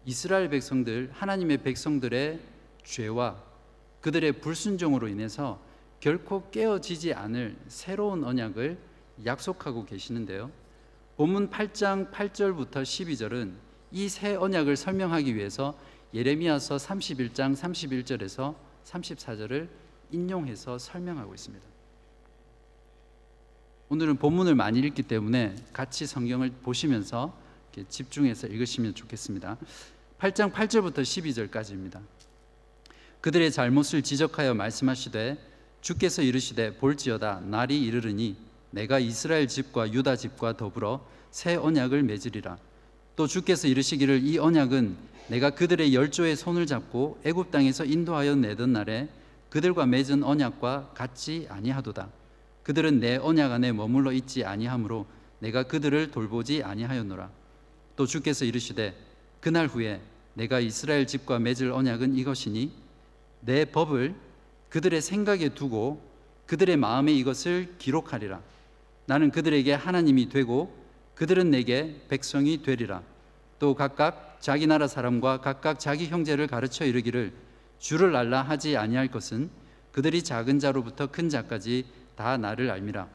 이스라엘 0.06 0.50
백성들, 0.50 1.10
하나님의 1.12 1.64
백성들의 1.64 2.40
죄와 2.84 3.44
그들의 4.02 4.34
불순종으로 4.34 5.08
인해서 5.08 5.60
결코 6.00 6.48
깨어지지 6.52 7.16
않을 7.16 7.58
새로운 7.68 8.24
언약을 8.24 8.78
약속하고 9.26 9.86
계시는데요. 9.86 10.52
본문 11.18 11.50
8장 11.50 12.12
8절부터 12.12 12.84
12절은 12.84 13.56
이 13.92 14.08
새 14.10 14.36
언약을 14.36 14.76
설명하기 14.76 15.36
위해서 15.36 15.76
예레미야서 16.14 16.76
31장 16.76 17.56
31절에서 17.56 18.54
34절을 18.84 19.70
인용해서 20.12 20.78
설명하고 20.78 21.34
있습니다. 21.34 21.75
오늘은 23.88 24.16
본문을 24.18 24.56
많이 24.56 24.80
읽기 24.80 25.04
때문에 25.04 25.56
같이 25.72 26.08
성경을 26.08 26.50
보시면서 26.64 27.38
집중해서 27.88 28.48
읽으시면 28.48 28.96
좋겠습니다. 28.96 29.58
8장 30.20 30.52
8절부터 30.52 31.02
12절까지입니다. 31.02 32.00
그들의 33.22 33.52
잘못을 33.52 34.02
지적하여 34.02 34.56
말씀하시되 34.56 35.38
주께서 35.82 36.24
이르시되 36.24 36.78
볼지어다 36.78 37.42
날이 37.42 37.80
이르르니 37.80 38.38
내가 38.72 38.98
이스라엘 38.98 39.48
집과 39.48 39.94
유다 39.94 40.16
집과 40.16 40.58
더불어 40.58 41.06
새 41.30 41.56
언약을 41.56 42.02
맺으리라 42.04 42.58
또 43.16 43.28
주께서 43.28 43.68
이르시기를 43.68 44.24
이 44.24 44.40
언약은 44.40 44.98
내가 45.28 45.52
그들의 45.52 45.94
열조의 45.94 46.36
손을 46.36 46.66
잡고 46.66 47.20
애굽 47.24 47.52
땅에서 47.52 47.86
인도하여 47.86 48.36
내던 48.36 48.74
날에 48.74 49.10
그들과 49.50 49.86
맺은 49.86 50.24
언약과 50.24 50.92
같지 50.96 51.46
아니하도다 51.50 52.10
그들은 52.66 53.00
내 53.00 53.18
언약 53.18 53.52
안에 53.52 53.72
머물러 53.74 54.12
있지 54.12 54.44
아니하므로 54.44 55.06
내가 55.38 55.64
그들을 55.64 56.10
돌보지 56.10 56.64
아니하였노라. 56.64 57.30
또 57.96 58.08
주께서 58.08 58.44
이르시되 58.44 58.96
그날 59.40 59.68
후에 59.68 60.02
내가 60.34 60.60
이스라엘 60.60 61.06
집과 61.06 61.38
맺을 61.38 61.72
언약은 61.72 62.16
이것이니 62.16 62.72
내 63.42 63.66
법을 63.66 64.16
그들의 64.70 65.00
생각에 65.00 65.50
두고 65.50 66.02
그들의 66.48 66.76
마음에 66.78 67.14
이것을 67.14 67.76
기록하리라. 67.78 68.42
나는 69.06 69.30
그들에게 69.30 69.72
하나님이 69.72 70.30
되고 70.30 70.76
그들은 71.14 71.52
내게 71.52 72.02
백성이 72.10 72.64
되리라. 72.64 73.04
또 73.60 73.76
각각 73.76 74.38
자기 74.40 74.66
나라 74.66 74.88
사람과 74.88 75.40
각각 75.40 75.80
자기 75.80 76.08
형제를 76.08 76.48
가르쳐 76.48 76.84
이르기를 76.84 77.32
주를 77.78 78.16
알라 78.16 78.42
하지 78.42 78.76
아니할 78.76 79.10
것은 79.10 79.52
그들이 79.92 80.24
작은 80.24 80.58
자로부터 80.58 81.06
큰 81.12 81.30
자까지 81.30 81.86
다 82.16 82.38
나를 82.38 82.70
알미라. 82.72 83.08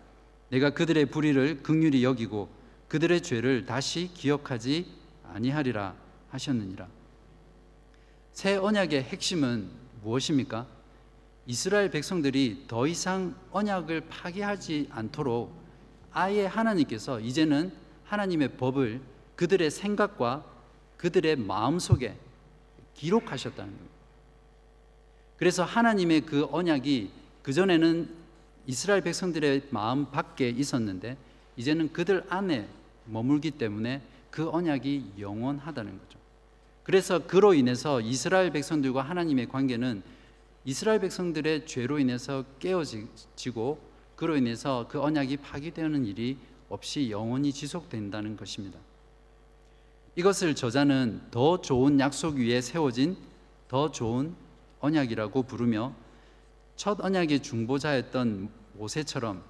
내가 0.50 0.70
그들의 0.70 1.06
불의를 1.06 1.62
극률히 1.62 2.04
여기고 2.04 2.48
그들의 2.88 3.22
죄를 3.22 3.66
다시 3.66 4.10
기억하지 4.14 4.86
아니하리라 5.32 5.94
하셨느니라. 6.30 6.88
새 8.32 8.56
언약의 8.56 9.04
핵심은 9.04 9.68
무엇입니까? 10.02 10.66
이스라엘 11.46 11.90
백성들이 11.90 12.64
더 12.68 12.86
이상 12.86 13.34
언약을 13.50 14.02
파기하지 14.08 14.88
않도록 14.90 15.52
아예 16.12 16.46
하나님께서 16.46 17.20
이제는 17.20 17.72
하나님의 18.04 18.56
법을 18.56 19.00
그들의 19.36 19.70
생각과 19.70 20.44
그들의 20.96 21.36
마음 21.36 21.78
속에 21.78 22.16
기록하셨다는 22.94 23.72
겁니다. 23.72 23.94
그래서 25.36 25.64
하나님의 25.64 26.22
그 26.22 26.46
언약이 26.50 27.10
그전에는 27.42 28.19
이스라엘 28.66 29.03
백성들의 29.03 29.68
마음 29.70 30.11
밖에 30.11 30.49
있었는데 30.49 31.16
이제는 31.57 31.92
그들 31.92 32.25
안에 32.29 32.68
머물기 33.07 33.53
때문에 33.53 34.03
그 34.31 34.49
언약이 34.49 35.14
영원하다는 35.18 35.99
거죠. 35.99 36.18
그래서 36.83 37.27
그로 37.27 37.55
인해서 37.55 38.01
이스라엘 38.01 38.51
백성들과 38.51 39.03
하나님의 39.03 39.49
관계는 39.49 40.03
이스라엘 40.64 41.01
백성들의 41.01 41.66
죄로 41.66 41.99
인해서 41.99 42.44
깨어지고 42.59 43.81
그로 44.16 44.37
인해서 44.37 44.87
그 44.88 45.01
언약이 45.01 45.38
파기되는 45.38 46.05
일이 46.07 46.38
없이 46.68 47.11
영원히 47.11 47.53
지속된다는 47.53 48.37
것입니다. 48.37 48.79
이것을 50.16 50.55
저자는 50.55 51.23
더 51.31 51.61
좋은 51.61 51.99
약속 52.01 52.37
위에 52.37 52.61
세워진 52.61 53.16
더 53.68 53.90
좋은 53.90 54.35
언약이라고 54.81 55.44
부르며 55.44 55.94
첫 56.81 56.99
언약의 56.99 57.40
중보자였던 57.40 58.49
모세처럼 58.73 59.43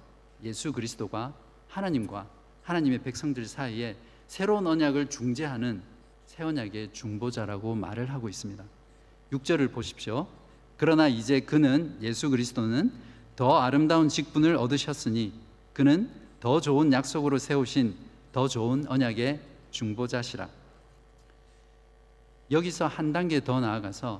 예수 0.43 0.73
그리스도가 0.73 1.33
하나님과 1.69 2.27
하나님의 2.63 3.03
백성들 3.03 3.45
사이에 3.45 3.95
새로운 4.27 4.67
언약을 4.67 5.09
중재하는 5.09 5.81
새 6.25 6.43
언약의 6.43 6.91
중보자라고 6.91 7.73
말을 7.75 8.09
하고 8.09 8.27
있습니다. 8.27 8.61
6절을 9.31 9.71
보십시오. 9.71 10.27
그러나 10.75 11.07
이제 11.07 11.39
그는 11.39 11.97
예수 12.01 12.29
그리스도는 12.29 12.91
더 13.37 13.61
아름다운 13.61 14.09
직분을 14.09 14.57
얻으셨으니 14.57 15.31
그는 15.71 16.09
더 16.41 16.59
좋은 16.59 16.91
약속으로 16.91 17.37
세우신 17.37 17.95
더 18.33 18.49
좋은 18.49 18.85
언약의 18.89 19.39
중보자시라. 19.71 20.49
여기서 22.51 22.87
한 22.87 23.13
단계 23.13 23.41
더 23.41 23.61
나아가서 23.61 24.19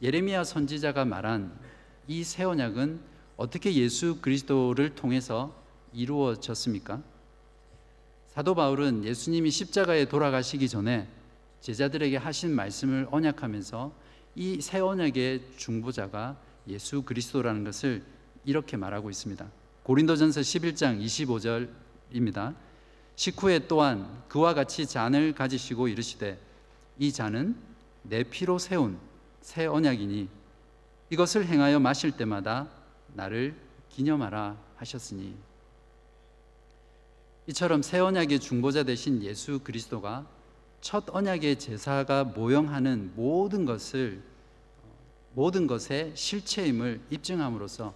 예레미야 0.00 0.44
선지자가 0.44 1.04
말한 1.04 1.52
이 2.08 2.24
새 2.24 2.44
언약은 2.44 3.00
어떻게 3.36 3.74
예수 3.74 4.20
그리스도를 4.20 4.94
통해서 4.94 5.54
이루어졌습니까? 5.92 7.02
사도 8.28 8.54
바울은 8.54 9.04
예수님이 9.04 9.50
십자가에 9.50 10.06
돌아가시기 10.06 10.68
전에 10.68 11.06
제자들에게 11.60 12.16
하신 12.16 12.54
말씀을 12.54 13.08
언약하면서 13.10 13.92
이 14.36 14.60
새 14.60 14.78
언약의 14.80 15.42
중보자가 15.56 16.36
예수 16.68 17.02
그리스도라는 17.02 17.64
것을 17.64 18.04
이렇게 18.44 18.76
말하고 18.76 19.10
있습니다. 19.10 19.46
고린도전서 19.82 20.40
11장 20.40 21.02
25절입니다. 22.12 22.54
식후에 23.16 23.66
또한 23.66 24.22
그와 24.28 24.54
같이 24.54 24.86
잔을 24.86 25.34
가지시고 25.34 25.88
이르시되 25.88 26.38
이 26.98 27.12
잔은 27.12 27.56
내 28.02 28.22
피로 28.22 28.58
세운 28.58 28.98
새 29.40 29.66
언약이니 29.66 30.37
이것을 31.10 31.46
행하여 31.46 31.80
마실 31.80 32.12
때마다 32.12 32.68
나를 33.14 33.56
기념하라 33.88 34.56
하셨으니 34.76 35.34
이처럼 37.46 37.82
새 37.82 37.98
언약의 37.98 38.40
중보자 38.40 38.82
되신 38.82 39.22
예수 39.22 39.60
그리스도가 39.60 40.26
첫 40.80 41.04
언약의 41.08 41.58
제사가 41.58 42.24
모형하는 42.24 43.12
모든 43.16 43.64
것을 43.64 44.22
모든 45.32 45.66
것의 45.66 46.12
실체임을 46.14 47.00
입증함으로써 47.10 47.94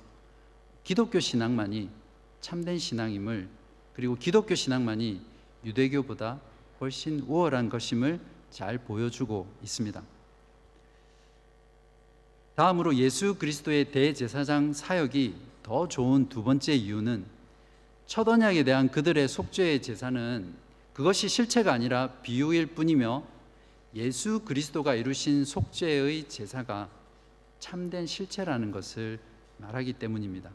기독교 0.84 1.20
신앙만이 1.20 1.90
참된 2.40 2.78
신앙임을 2.78 3.48
그리고 3.94 4.16
기독교 4.16 4.54
신앙만이 4.54 5.20
유대교보다 5.64 6.40
훨씬 6.80 7.20
우월한 7.20 7.68
것임을 7.68 8.20
잘 8.50 8.78
보여주고 8.78 9.46
있습니다. 9.62 10.02
다음으로 12.54 12.96
예수 12.96 13.36
그리스도의 13.36 13.90
대제사장 13.92 14.72
사역이 14.74 15.34
더 15.62 15.88
좋은 15.88 16.28
두 16.28 16.44
번째 16.44 16.74
이유는 16.74 17.24
첫 18.06 18.28
언약에 18.28 18.62
대한 18.64 18.90
그들의 18.90 19.26
속죄의 19.26 19.80
제사는 19.80 20.54
그것이 20.92 21.28
실체가 21.28 21.72
아니라 21.72 22.08
비유일 22.22 22.66
뿐이며 22.66 23.22
예수 23.94 24.40
그리스도가 24.40 24.94
이루신 24.94 25.44
속죄의 25.46 26.28
제사가 26.28 26.90
참된 27.58 28.06
실체라는 28.06 28.70
것을 28.70 29.18
말하기 29.58 29.94
때문입니다. 29.94 30.50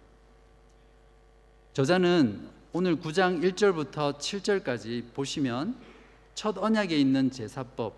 저자는 1.73 2.47
오늘 2.73 2.97
9장 2.97 3.41
1절부터 3.41 4.19
7절까지 4.19 5.13
보시면 5.13 5.75
첫 6.35 6.57
언약에 6.57 6.95
있는 6.95 7.31
제사법, 7.31 7.95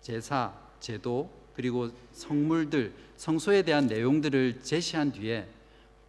제사, 0.00 0.52
제도, 0.80 1.30
그리고 1.54 1.90
성물들, 2.12 2.92
성소에 3.16 3.62
대한 3.62 3.86
내용들을 3.86 4.60
제시한 4.62 5.12
뒤에 5.12 5.46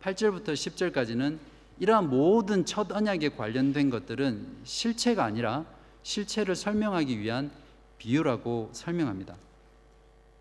8절부터 0.01 0.49
10절까지는 0.49 1.37
이러한 1.79 2.09
모든 2.09 2.65
첫 2.65 2.91
언약에 2.91 3.29
관련된 3.29 3.89
것들은 3.89 4.45
실체가 4.63 5.23
아니라 5.23 5.65
실체를 6.03 6.55
설명하기 6.55 7.19
위한 7.19 7.51
비유라고 7.97 8.69
설명합니다. 8.73 9.35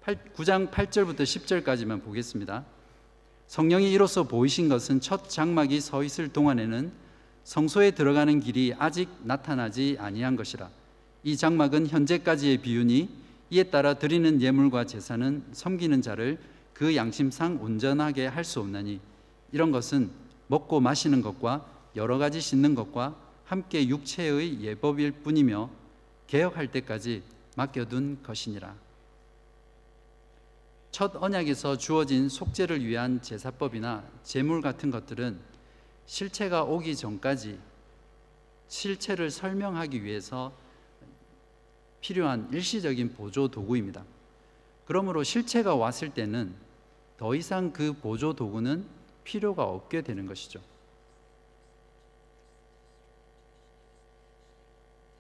9장 0.04 0.70
8절부터 0.70 1.20
10절까지만 1.20 2.02
보겠습니다. 2.02 2.64
성령이 3.46 3.92
이로써 3.92 4.24
보이신 4.24 4.68
것은 4.68 5.00
첫 5.00 5.28
장막이 5.28 5.80
서 5.80 6.02
있을 6.02 6.32
동안에는 6.32 6.90
성소에 7.44 7.92
들어가는 7.92 8.40
길이 8.40 8.74
아직 8.78 9.08
나타나지 9.22 9.96
아니한 10.00 10.36
것이라. 10.36 10.70
이 11.22 11.36
장막은 11.36 11.86
현재까지의 11.86 12.58
비유니 12.58 13.08
이에 13.52 13.64
따라 13.64 13.92
드리는 13.92 14.40
예물과 14.40 14.86
제사는 14.86 15.44
섬기는 15.52 16.00
자를 16.00 16.38
그 16.72 16.96
양심상 16.96 17.62
온전하게 17.62 18.26
할 18.26 18.44
수 18.44 18.60
없나니 18.60 18.98
이런 19.52 19.70
것은 19.70 20.10
먹고 20.46 20.80
마시는 20.80 21.20
것과 21.20 21.66
여러 21.94 22.16
가지 22.16 22.40
씻는 22.40 22.74
것과 22.74 23.14
함께 23.44 23.86
육체의 23.86 24.62
예법일 24.62 25.12
뿐이며 25.22 25.68
개혁할 26.28 26.68
때까지 26.68 27.22
맡겨둔 27.54 28.22
것이니라. 28.22 28.74
첫 30.90 31.22
언약에서 31.22 31.76
주어진 31.76 32.30
속죄를 32.30 32.82
위한 32.82 33.20
제사법이나 33.20 34.02
제물 34.22 34.62
같은 34.62 34.90
것들은 34.90 35.38
실체가 36.06 36.64
오기 36.64 36.96
전까지 36.96 37.58
실체를 38.68 39.30
설명하기 39.30 40.02
위해서 40.04 40.52
필요한 42.02 42.48
일시적인 42.52 43.14
보조 43.14 43.48
도구입니다. 43.48 44.04
그러므로 44.84 45.22
실체가 45.22 45.74
왔을 45.74 46.10
때는 46.10 46.54
더 47.16 47.34
이상 47.34 47.72
그 47.72 47.94
보조 47.94 48.34
도구는 48.34 48.84
필요가 49.24 49.62
없게 49.62 50.02
되는 50.02 50.26
것이죠. 50.26 50.60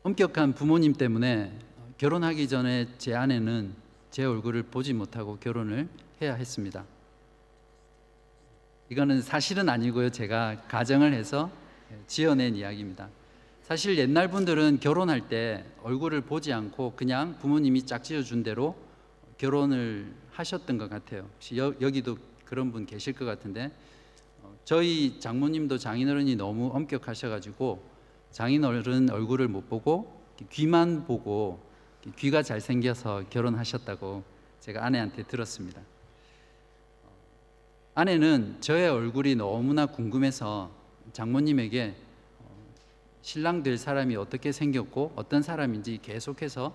엄격한 0.02 0.54
부모님 0.54 0.92
때문에 0.94 1.56
결혼하기 1.96 2.48
전에 2.48 2.88
제 2.98 3.14
아내는 3.14 3.74
제 4.10 4.24
얼굴을 4.24 4.64
보지 4.64 4.92
못하고 4.92 5.38
결혼을 5.38 5.88
해야 6.20 6.34
했습니다. 6.34 6.84
이거는 8.88 9.22
사실은 9.22 9.68
아니고요. 9.68 10.10
제가 10.10 10.64
가정을 10.66 11.14
해서 11.14 11.50
지어낸 12.08 12.56
이야기입니다. 12.56 13.08
사실 13.72 13.96
옛날 13.96 14.28
분들은 14.28 14.80
결혼할 14.80 15.30
때 15.30 15.64
얼굴을 15.82 16.20
보지 16.20 16.52
않고 16.52 16.92
그냥 16.94 17.38
부모님이 17.38 17.86
짝지어 17.86 18.22
준 18.22 18.42
대로 18.42 18.76
결혼을 19.38 20.12
하셨던 20.30 20.76
것 20.76 20.90
같아요. 20.90 21.26
혹시 21.32 21.56
여, 21.56 21.70
기도 21.70 22.18
그런 22.44 22.70
분 22.70 22.84
계실 22.84 23.14
것 23.14 23.24
같은데 23.24 23.72
어, 24.42 24.54
저희 24.66 25.18
장모님도 25.18 25.78
장인어른이 25.78 26.36
너무 26.36 26.68
엄격하셔가지고 26.74 27.82
장인어른 28.30 29.08
얼굴을 29.08 29.48
못 29.48 29.70
보고 29.70 30.20
귀만 30.50 31.06
보고 31.06 31.64
귀가 32.18 32.42
잘 32.42 32.60
생겨서 32.60 33.24
결혼하셨다고 33.30 34.22
제가 34.60 34.84
아내한테 34.84 35.22
들었습니다. 35.22 35.80
아내는 37.94 38.58
저의 38.60 38.90
얼굴이 38.90 39.36
너무나 39.36 39.86
궁금해서 39.86 40.70
장모님에게 41.14 41.94
어, 41.94 42.11
신랑 43.22 43.62
될 43.62 43.78
사람이 43.78 44.16
어떻게 44.16 44.52
생겼고 44.52 45.12
어떤 45.16 45.42
사람인지 45.42 46.00
계속해서 46.02 46.74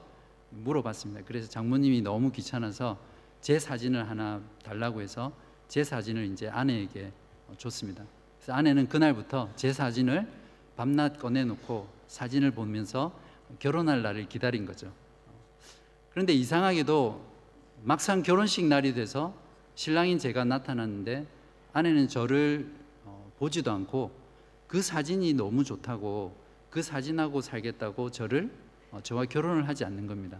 물어봤습니다. 0.49 1.21
그래서 1.25 1.49
장모님이 1.49 2.01
너무 2.01 2.31
귀찮아서 2.31 2.97
제 3.41 3.59
사진을 3.59 4.09
하나 4.09 4.41
달라고 4.63 5.01
해서 5.01 5.31
제 5.67 5.83
사진을 5.83 6.25
이제 6.25 6.47
아내에게 6.47 7.11
줬습니다. 7.57 8.05
그래서 8.37 8.53
아내는 8.53 8.87
그날부터 8.87 9.49
제 9.55 9.73
사진을 9.73 10.27
밤낮 10.77 11.19
꺼내놓고 11.19 11.87
사진을 12.07 12.51
보면서 12.51 13.11
결혼할 13.59 14.01
날을 14.01 14.29
기다린 14.29 14.65
거죠. 14.65 14.91
그런데 16.11 16.33
이상하게도 16.33 17.25
막상 17.83 18.23
결혼식 18.23 18.65
날이 18.65 18.93
돼서 18.93 19.33
신랑인 19.75 20.17
제가 20.17 20.45
나타났는데 20.45 21.27
아내는 21.73 22.07
저를 22.07 22.71
어, 23.05 23.31
보지도 23.37 23.71
않고 23.71 24.11
그 24.67 24.81
사진이 24.81 25.33
너무 25.33 25.63
좋다고 25.63 26.35
그 26.69 26.81
사진하고 26.81 27.41
살겠다고 27.41 28.11
저를 28.11 28.51
어, 28.91 28.99
저와 29.01 29.25
결혼을 29.25 29.67
하지 29.67 29.85
않는 29.85 30.07
겁니다. 30.07 30.39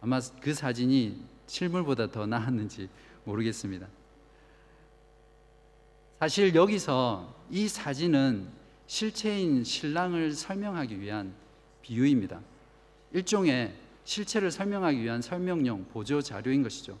아마 0.00 0.20
그 0.40 0.54
사진이 0.54 1.24
실물보다 1.46 2.10
더 2.10 2.26
나았는지 2.26 2.88
모르겠습니다. 3.24 3.86
사실 6.18 6.54
여기서 6.54 7.34
이 7.50 7.68
사진은 7.68 8.48
실체인 8.86 9.64
신랑을 9.64 10.32
설명하기 10.32 11.00
위한 11.00 11.34
비유입니다. 11.82 12.40
일종의 13.12 13.74
실체를 14.04 14.50
설명하기 14.50 15.02
위한 15.02 15.20
설명용 15.20 15.86
보조 15.86 16.22
자료인 16.22 16.62
것이죠. 16.62 16.98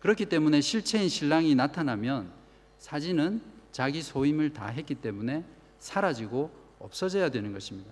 그렇기 0.00 0.26
때문에 0.26 0.60
실체인 0.60 1.08
신랑이 1.08 1.54
나타나면 1.54 2.30
사진은 2.78 3.42
자기 3.72 4.02
소임을 4.02 4.52
다 4.52 4.68
했기 4.68 4.94
때문에 4.94 5.44
사라지고 5.78 6.50
없어져야 6.78 7.30
되는 7.30 7.52
것입니다. 7.52 7.90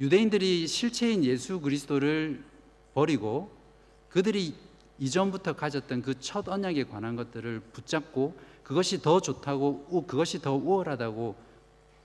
유대인들이 0.00 0.66
실체인 0.66 1.24
예수 1.24 1.60
그리스도를 1.60 2.42
버리고 2.94 3.50
그들이 4.08 4.54
이전부터 4.98 5.54
가졌던 5.54 6.02
그 6.02 6.14
첫 6.20 6.48
언약에 6.48 6.84
관한 6.84 7.16
것들을 7.16 7.60
붙잡고 7.72 8.36
그것이 8.62 9.02
더 9.02 9.20
좋다고 9.20 10.06
그것이 10.06 10.40
더 10.40 10.54
우월하다고 10.54 11.34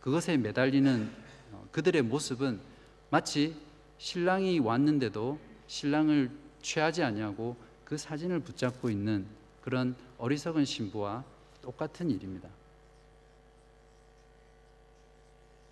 그것에 0.01 0.37
매달리는 0.37 1.09
어, 1.51 1.67
그들의 1.71 2.01
모습은 2.01 2.59
마치 3.09 3.55
신랑이 3.97 4.59
왔는데도 4.59 5.39
신랑을 5.67 6.31
취하지 6.61 7.03
아니하고 7.03 7.55
그 7.83 7.97
사진을 7.97 8.39
붙잡고 8.39 8.89
있는 8.89 9.25
그런 9.61 9.95
어리석은 10.17 10.65
신부와 10.65 11.23
똑같은 11.61 12.09
일입니다. 12.09 12.49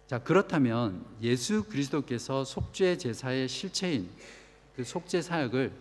자, 0.08 0.20
그렇다면 0.20 1.04
예수 1.22 1.63
그리스도께서 1.63 2.46
속죄 2.46 2.98
제사의 2.98 3.48
실체인 3.48 4.10
그 4.76 4.84
속죄 4.84 5.22
사역을 5.22 5.72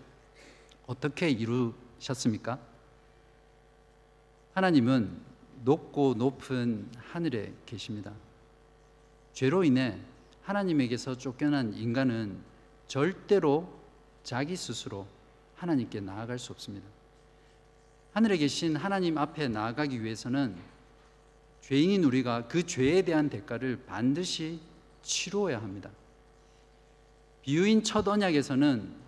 어떻게 0.86 1.28
이루셨습니까? 1.28 2.58
하나님은 4.54 5.20
높고 5.64 6.14
높은 6.14 6.88
하늘에 6.96 7.52
계십니다. 7.66 8.12
죄로 9.34 9.62
인해 9.62 9.98
하나님에게서 10.42 11.18
쫓겨난 11.18 11.74
인간은 11.74 12.38
절대로 12.86 13.68
자기 14.22 14.56
스스로 14.56 15.06
하나님께 15.56 16.00
나아갈 16.00 16.38
수 16.38 16.52
없습니다. 16.52 16.86
하늘에 18.12 18.38
계신 18.38 18.76
하나님 18.76 19.18
앞에 19.18 19.48
나아가기 19.48 20.02
위해서는 20.02 20.56
죄인인 21.68 22.04
우리가 22.04 22.46
그 22.46 22.64
죄에 22.64 23.02
대한 23.02 23.28
대가를 23.28 23.84
반드시 23.86 24.60
치루어야 25.02 25.60
합니다. 25.60 25.90
비유인 27.42 27.82
첫 27.82 28.06
언약에서는 28.06 29.04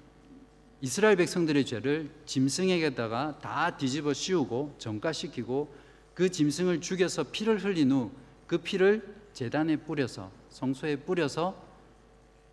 이스라엘 0.81 1.16
백성들의 1.16 1.64
죄를 1.64 2.11
짐승에게다가 2.27 3.38
다 3.40 3.77
뒤집어 3.77 4.12
씌우고 4.12 4.77
정가시키고 4.79 5.75
그 6.14 6.31
짐승을 6.31 6.81
죽여서 6.81 7.25
피를 7.31 7.62
흘린 7.62 7.92
후 7.92 8.27
그 8.47 8.59
피를 8.59 9.14
제단에 9.33 9.77
뿌려서 9.77 10.31
성소에 10.51 10.97
뿌려서 10.97 11.62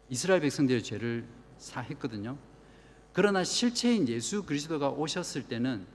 이스라엘 0.09 0.41
백성들의 0.41 0.83
죄를 0.83 1.25
사했거든요. 1.57 2.37
그러나 3.13 3.43
실체인 3.43 4.07
예수 4.07 4.43
그리스도가 4.43 4.89
오셨을 4.89 5.43
때는 5.43 5.85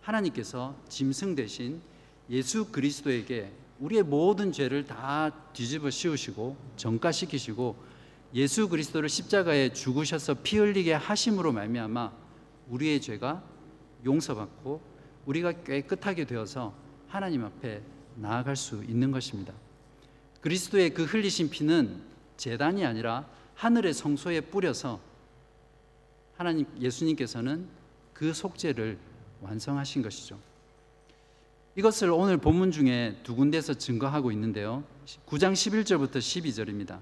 하나님께서 0.00 0.76
짐승 0.88 1.34
대신 1.34 1.82
예수 2.30 2.70
그리스도에게 2.70 3.50
우리의 3.80 4.02
모든 4.02 4.52
죄를 4.52 4.84
다 4.84 5.30
뒤집어 5.52 5.90
씌우시고 5.90 6.56
정가시키시고 6.76 7.76
예수 8.34 8.68
그리스도를 8.68 9.08
십자가에 9.08 9.72
죽으셔서 9.72 10.36
피 10.42 10.58
흘리게 10.58 10.92
하심으로 10.92 11.52
말미암아 11.52 12.12
우리의 12.68 13.00
죄가 13.00 13.42
용서받고 14.04 14.80
우리가 15.26 15.52
깨끗하게 15.62 16.24
되어서 16.24 16.74
하나님 17.06 17.44
앞에 17.44 17.82
나아갈 18.16 18.56
수 18.56 18.84
있는 18.84 19.10
것입니다. 19.10 19.54
그리스도의 20.40 20.90
그 20.94 21.04
흘리신 21.04 21.50
피는 21.50 22.02
재단이 22.36 22.84
아니라 22.84 23.28
하늘의 23.54 23.94
성소에 23.94 24.42
뿌려서 24.42 25.00
하나님 26.36 26.66
예수님께서는 26.78 27.68
그 28.12 28.32
속죄를 28.32 28.98
완성하신 29.40 30.02
것이죠. 30.02 30.38
이것을 31.78 32.10
오늘 32.10 32.36
본문 32.36 32.70
중에 32.70 33.18
두 33.22 33.34
군데서 33.34 33.74
증거하고 33.74 34.30
있는데요. 34.32 34.84
9장 35.26 35.52
11절부터 35.52 36.18
12절입니다. 36.18 36.98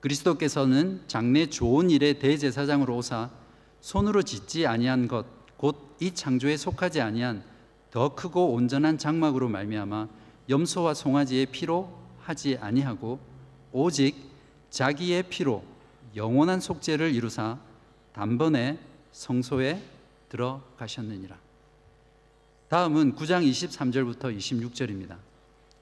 그리스도께서는 0.00 1.02
장래 1.06 1.46
좋은 1.46 1.90
일의 1.90 2.18
대제사장으로 2.18 2.96
오사 2.96 3.30
손으로 3.80 4.22
짓지 4.22 4.66
아니한 4.66 5.08
것 5.08 5.38
곧 5.58 5.88
이 6.00 6.12
창조에 6.12 6.56
속하지 6.56 7.00
아니한 7.00 7.42
더 7.90 8.14
크고 8.14 8.52
온전한 8.52 8.98
장막으로 8.98 9.48
말미암아 9.48 10.08
염소와 10.48 10.94
송아지의 10.94 11.46
피로 11.46 11.92
하지 12.20 12.56
아니하고 12.60 13.18
오직 13.72 14.14
자기의 14.70 15.24
피로 15.24 15.64
영원한 16.14 16.60
속죄를 16.60 17.14
이루사 17.14 17.58
단번에 18.12 18.78
성소에 19.12 19.82
들어가셨느니라. 20.28 21.47
다음은 22.68 23.14
9장 23.14 23.48
23절부터 23.48 24.36
26절입니다. 24.36 25.16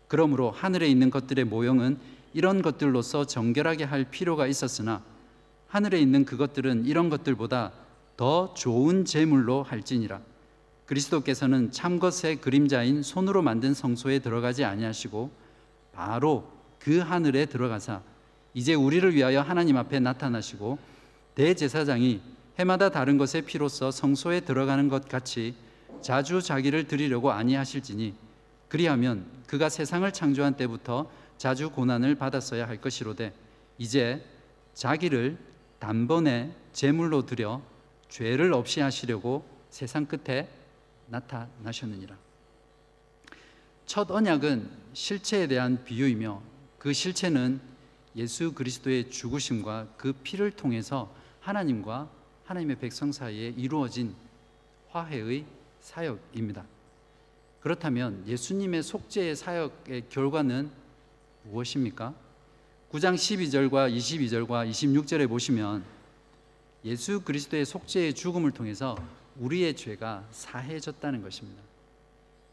그러므로 0.07 0.53
하늘에 0.53 0.87
있는 0.87 1.11
것들의 1.11 1.44
모형은 1.44 1.99
이런 2.33 2.62
것들로서 2.62 3.25
정결하게 3.25 3.83
할 3.83 4.05
필요가 4.05 4.46
있었으나 4.46 5.03
하늘에 5.66 5.99
있는 5.99 6.25
그것들은 6.25 6.85
이런 6.85 7.11
것들보다 7.11 7.72
더 8.16 8.55
좋은 8.55 9.05
제물로 9.05 9.64
할지니라. 9.64 10.20
그리스도께서는 10.87 11.72
참것의 11.72 12.40
그림자인 12.40 13.03
손으로 13.03 13.42
만든 13.42 13.75
성소에 13.75 14.20
들어가지 14.20 14.64
아니하시고 14.64 15.31
바로 15.92 16.49
그 16.79 16.99
하늘에 16.99 17.46
들어가사 17.46 18.01
이제 18.55 18.75
우리를 18.75 19.12
위하여 19.12 19.40
하나님 19.40 19.77
앞에 19.77 19.99
나타나시고 19.99 20.79
대제사장이 21.35 22.20
해마다 22.61 22.90
다른 22.90 23.18
것의 23.18 23.42
피로써 23.44 23.90
성소에 23.90 24.40
들어가는 24.40 24.88
것 24.88 25.09
같이 25.09 25.57
자주 26.02 26.42
자기를 26.42 26.87
드리려고 26.87 27.30
아니하실지니 27.30 28.14
그리하면 28.68 29.26
그가 29.46 29.68
세상을 29.68 30.11
창조한 30.12 30.56
때부터 30.56 31.11
자주 31.38 31.70
고난을 31.70 32.14
받았어야 32.16 32.66
할 32.66 32.80
것이로되 32.80 33.32
이제 33.78 34.24
자기를 34.74 35.38
단번에 35.78 36.54
제물로 36.72 37.26
드려 37.26 37.62
죄를 38.09 38.52
없이 38.52 38.80
하시려고 38.80 39.44
세상 39.70 40.06
끝에 40.06 40.48
나타나셨느니라. 41.09 42.16
첫 43.87 44.11
언약은 44.11 44.68
실체에 44.94 45.46
대한 45.46 45.85
비유이며 45.85 46.42
그 46.78 46.92
실체는 46.92 47.61
예수 48.16 48.52
그리스도의 48.52 49.11
죽으심과 49.11 49.88
그 49.96 50.12
피를 50.12 50.50
통해서 50.50 51.14
하나님과 51.40 52.09
하나님의 52.44 52.76
백성 52.76 53.12
사이에 53.12 53.54
이루어진 53.56 54.14
화해의 54.90 55.44
사역입니다. 55.87 56.64
그렇다면 57.61 58.25
예수님의 58.27 58.83
속죄의 58.83 59.37
사역의 59.37 60.09
결과는 60.09 60.70
무엇입니까? 61.44 62.12
9장 62.90 63.14
12절과 63.14 63.94
22절과 63.96 64.68
26절에 64.68 65.29
보시면 65.29 65.85
예수 66.85 67.20
그리스도의 67.22 67.64
속죄의 67.64 68.14
죽음을 68.14 68.51
통해서 68.51 68.96
우리의 69.38 69.77
죄가 69.77 70.27
사해졌다는 70.33 71.22
것입니다. 71.22 71.62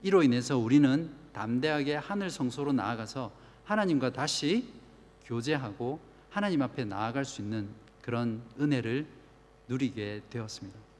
이로 0.03 0.21
인해서 0.21 0.57
우리는 0.57 1.11
담대하게 1.33 1.95
하늘 1.95 2.29
성소로 2.29 2.73
나아가서 2.73 3.31
하나님과 3.65 4.13
다시 4.13 4.67
교제하고 5.25 5.99
하나님 6.29 6.61
앞에 6.61 6.85
나아갈 6.85 7.25
수 7.25 7.41
있는 7.41 7.69
그런 8.01 8.43
은혜를 8.59 9.07
누리게 9.67 10.23
되었습니다. 10.29 10.92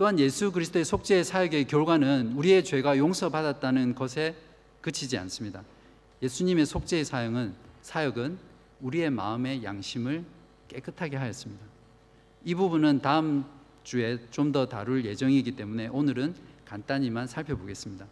또한 0.00 0.18
예수 0.18 0.50
그리스도의 0.50 0.86
속죄의 0.86 1.24
사역의 1.24 1.66
결과는 1.66 2.32
우리의 2.32 2.64
죄가 2.64 2.96
용서받았다는 2.96 3.94
것에 3.94 4.34
그치지 4.80 5.18
않습니다. 5.18 5.62
예수님의 6.22 6.64
속죄의 6.64 7.04
사역은 7.04 7.52
사역은 7.82 8.38
우리의 8.80 9.10
마음의 9.10 9.62
양심을 9.62 10.24
깨끗하게 10.68 11.18
하였습니다. 11.18 11.62
이 12.46 12.54
부분은 12.54 13.02
다음 13.02 13.44
주에 13.84 14.18
좀 14.30 14.52
더 14.52 14.64
다룰 14.64 15.04
예정이기 15.04 15.54
때문에 15.56 15.88
오늘은 15.88 16.34
간단히만 16.64 17.26
살펴보겠습니다. 17.26 18.06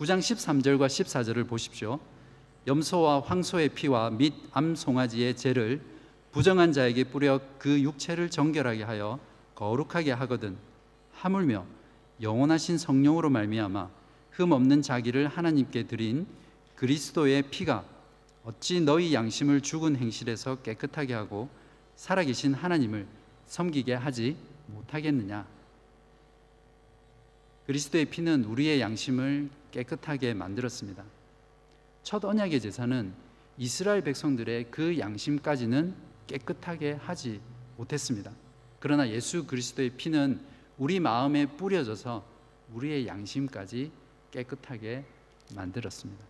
9장 0.00 0.18
13절과 0.18 0.88
14절을 0.88 1.46
보십시오. 1.46 2.00
염소와 2.66 3.20
황소의 3.20 3.68
피와 3.68 4.10
및 4.10 4.34
암송아지의 4.50 5.36
죄를 5.36 5.80
부정한 6.32 6.72
자에게 6.72 7.04
뿌려 7.04 7.40
그 7.60 7.80
육체를 7.80 8.28
정결하게 8.28 8.82
하여 8.82 9.20
거룩하게 9.54 10.10
하거든 10.10 10.56
하물며 11.16 11.66
영원하신 12.20 12.78
성령으로 12.78 13.30
말미암아 13.30 13.90
흠 14.32 14.52
없는 14.52 14.82
자기를 14.82 15.28
하나님께 15.28 15.86
드린 15.86 16.26
그리스도의 16.76 17.42
피가 17.50 17.84
어찌 18.44 18.80
너희 18.80 19.12
양심을 19.12 19.60
죽은 19.60 19.96
행실에서 19.96 20.56
깨끗하게 20.62 21.14
하고 21.14 21.48
살아계신 21.96 22.54
하나님을 22.54 23.06
섬기게 23.46 23.94
하지 23.94 24.36
못하겠느냐? 24.68 25.46
그리스도의 27.66 28.04
피는 28.06 28.44
우리의 28.44 28.80
양심을 28.80 29.48
깨끗하게 29.72 30.34
만들었습니다. 30.34 31.02
첫 32.02 32.24
언약의 32.24 32.60
제사는 32.60 33.12
이스라엘 33.58 34.02
백성들의 34.02 34.70
그 34.70 34.98
양심까지는 34.98 35.94
깨끗하게 36.26 36.92
하지 36.92 37.40
못했습니다. 37.76 38.30
그러나 38.78 39.08
예수 39.08 39.46
그리스도의 39.46 39.90
피는 39.90 40.38
우리 40.78 41.00
마음에 41.00 41.46
뿌려져서 41.46 42.24
우리의 42.74 43.06
양심까지 43.06 43.90
깨끗하게 44.30 45.04
만들었습니다. 45.54 46.24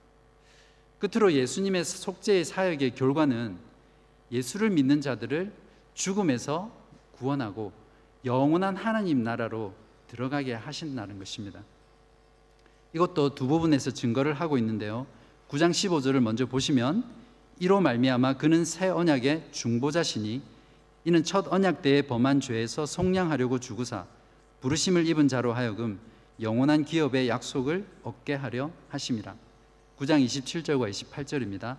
끝으로 0.99 1.33
예수님의 1.33 1.85
속죄의 1.85 2.45
사역의 2.45 2.95
결과는 2.95 3.59
예수를 4.31 4.71
믿는 4.71 5.01
자들을 5.01 5.53
죽음에서 5.95 6.71
구원하고 7.13 7.73
영원한 8.25 8.77
하나님 8.77 9.23
나라로 9.23 9.75
들어가게 10.09 10.55
하신다는 10.55 11.19
것입니다. 11.19 11.63
이것도 12.93 13.35
두 13.35 13.47
부분에서 13.47 13.91
증거를 13.91 14.35
하고 14.35 14.59
있는데요. 14.59 15.07
9장 15.49 15.71
15절을 15.71 16.21
먼저 16.21 16.47
보시면 16.47 17.05
이로 17.59 17.81
말미암아 17.81 18.37
그는 18.37 18.65
새 18.65 18.89
언약의 18.89 19.49
중보자시니 19.53 20.43
이는 21.05 21.25
첫 21.25 21.53
언약 21.53 21.83
때에 21.83 22.03
범한 22.03 22.41
죄에서 22.41 22.85
속량하려고 22.87 23.59
주구사 23.61 24.07
부르심을 24.61 25.07
입은 25.07 25.29
자로 25.29 25.53
하여금 25.53 25.99
영원한 26.41 26.85
기업의 26.85 27.29
약속을 27.29 27.87
얻게 28.03 28.35
하려 28.35 28.71
하심이라. 28.89 29.35
9장 29.99 30.25
27절과 30.25 30.91
28절입니다. 30.91 31.77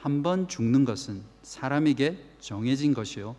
한 0.00 0.22
번 0.22 0.48
죽는 0.48 0.86
것은 0.86 1.22
사람에게 1.42 2.16
정해진 2.40 2.94
것이요 2.94 3.36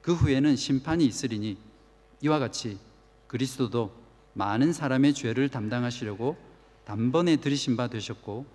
그 0.00 0.14
후에는 0.14 0.56
심판이 0.56 1.04
있으리니 1.04 1.58
이와 2.22 2.38
같이 2.38 2.78
그리스도도 3.26 3.92
많은 4.32 4.72
사람의 4.72 5.12
죄를 5.12 5.50
담당하시려고 5.50 6.38
단번에 6.86 7.36
들이신 7.36 7.76
바 7.76 7.88
되셨고 7.88 8.46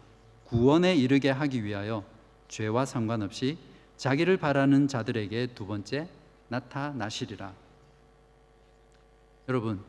구원에 0.46 0.96
이르게 0.96 1.30
하기 1.30 1.64
위하여 1.64 2.04
죄와 2.48 2.86
상관없이 2.86 3.58
자기를 3.98 4.38
바라는 4.38 4.88
자들에게 4.88 5.48
두 5.54 5.68
번째 5.68 6.10
나타나시리라. 6.48 7.54
여러분, 9.48 9.80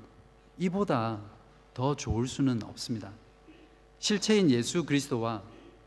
이보다 0.59 1.21
더 1.73 1.95
좋을 1.95 2.27
수는 2.27 2.63
없습니다. 2.63 3.13
실체인 3.99 4.51
예수 4.51 4.85
그리스도와 4.85 5.43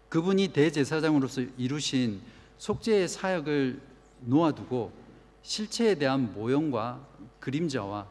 그분이 0.09 0.49
대제사장으로서 0.49 1.41
이루신 1.57 2.21
속죄의 2.57 3.07
사역을 3.07 3.79
놓아두고 4.21 4.91
실체에 5.43 5.95
대한 5.95 6.33
모형과 6.33 7.07
그림자와 7.39 8.07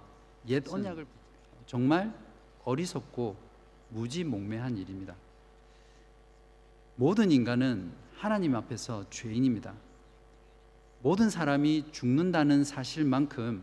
옛 0.48 0.66
언약을 0.68 1.06
정말 1.66 2.14
어리석고 2.64 3.36
무지몽매한 3.90 4.76
일입니다. 4.76 5.14
모든 6.96 7.30
인간은 7.30 7.92
하나님 8.16 8.54
앞에서 8.54 9.08
죄인입니다. 9.10 9.74
모든 11.02 11.30
사람이 11.30 11.92
죽는다는 11.92 12.64
사실만큼 12.64 13.62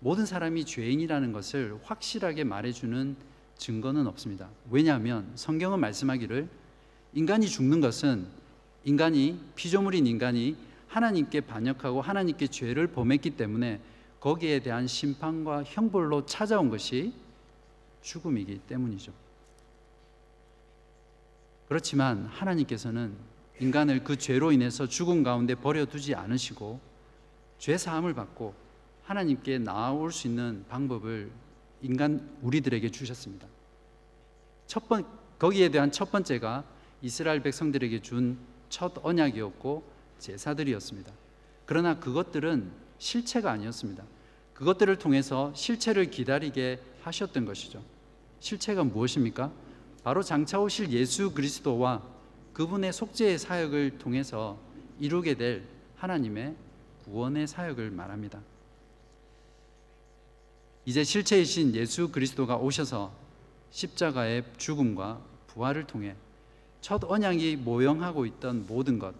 모든 0.00 0.26
사람이 0.26 0.64
죄인이라는 0.64 1.32
것을 1.32 1.78
확실하게 1.82 2.44
말해주는 2.44 3.16
증거는 3.56 4.06
없습니다. 4.06 4.48
왜냐하면 4.70 5.30
성경은 5.34 5.80
말씀하기를 5.80 6.48
인간이 7.14 7.48
죽는 7.48 7.80
것은 7.80 8.26
인간이 8.84 9.40
피조물인 9.54 10.06
인간이 10.06 10.56
하나님께 10.88 11.40
반역하고 11.40 12.00
하나님께 12.00 12.46
죄를 12.48 12.88
범했기 12.88 13.30
때문에 13.30 13.80
거기에 14.20 14.60
대한 14.60 14.86
심판과 14.86 15.64
형벌로 15.64 16.26
찾아온 16.26 16.68
것이 16.68 17.12
죽음이기 18.02 18.58
때문이죠. 18.68 19.12
그렇지만 21.68 22.26
하나님께서는 22.26 23.14
인간을 23.58 24.04
그 24.04 24.16
죄로 24.16 24.52
인해서 24.52 24.86
죽음 24.86 25.22
가운데 25.22 25.54
버려두지 25.54 26.14
않으시고 26.14 26.80
죄 27.58 27.76
사함을 27.76 28.14
받고 28.14 28.65
하나님께 29.06 29.58
나아올 29.58 30.12
수 30.12 30.28
있는 30.28 30.64
방법을 30.68 31.30
인간 31.82 32.28
우리들에게 32.42 32.90
주셨습니다. 32.90 33.46
첫 34.66 34.88
번, 34.88 35.06
거기에 35.38 35.70
대한 35.70 35.90
첫 35.90 36.10
번째가 36.10 36.64
이스라엘 37.02 37.42
백성들에게 37.42 38.02
준 38.02 38.56
첫 38.68 38.92
언약이었고 39.02 39.84
제사들이었습니다. 40.18 41.12
그러나 41.64 41.98
그것들은 41.98 42.70
실체가 42.98 43.50
아니었습니다. 43.52 44.04
그것들을 44.54 44.98
통해서 44.98 45.52
실체를 45.54 46.10
기다리게 46.10 46.80
하셨던 47.02 47.44
것이죠. 47.44 47.82
실체가 48.40 48.84
무엇입니까? 48.84 49.52
바로 50.02 50.22
장차 50.22 50.60
오실 50.60 50.90
예수 50.90 51.32
그리스도와 51.32 52.02
그분의 52.52 52.92
속죄의 52.92 53.38
사역을 53.38 53.98
통해서 53.98 54.58
이루게 54.98 55.34
될 55.34 55.64
하나님의 55.96 56.54
구원의 57.04 57.46
사역을 57.46 57.90
말합니다. 57.90 58.40
이제 60.86 61.02
실체이신 61.02 61.74
예수 61.74 62.10
그리스도가 62.12 62.56
오셔서 62.56 63.12
십자가의 63.70 64.44
죽음과 64.56 65.20
부활을 65.48 65.84
통해 65.86 66.14
첫 66.80 67.02
언약이 67.04 67.56
모형하고 67.56 68.24
있던 68.26 68.66
모든 68.68 69.00
것, 69.00 69.12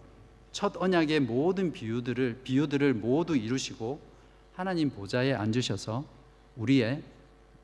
첫 0.52 0.76
언약의 0.76 1.20
모든 1.20 1.72
비유들을 1.72 2.42
비유들을 2.44 2.94
모두 2.94 3.36
이루시고 3.36 4.00
하나님 4.54 4.90
보좌에 4.90 5.34
앉으셔서 5.34 6.04
우리의 6.56 7.02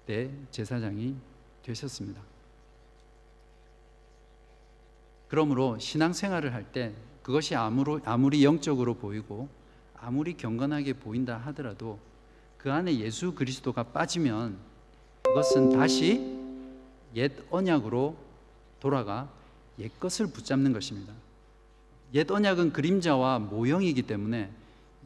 내 0.06 0.30
제사장이 0.50 1.14
되셨습니다. 1.62 2.20
그러므로 5.28 5.78
신앙생활을 5.78 6.52
할 6.52 6.66
때 6.72 6.92
그것이 7.22 7.54
아무리, 7.54 8.02
아무리 8.04 8.44
영적으로 8.44 8.94
보이고 8.94 9.48
아무리 9.96 10.36
경건하게 10.36 10.94
보인다 10.94 11.36
하더라도 11.46 12.00
그 12.62 12.70
안에 12.70 12.96
예수 13.00 13.34
그리스도가 13.34 13.82
빠지면 13.82 14.56
그것은 15.22 15.70
다시 15.70 16.38
옛 17.16 17.32
언약으로 17.50 18.16
돌아가 18.78 19.28
옛 19.80 19.90
것을 19.98 20.28
붙잡는 20.28 20.72
것입니다. 20.72 21.12
옛 22.14 22.30
언약은 22.30 22.72
그림자와 22.72 23.40
모형이기 23.40 24.02
때문에 24.02 24.48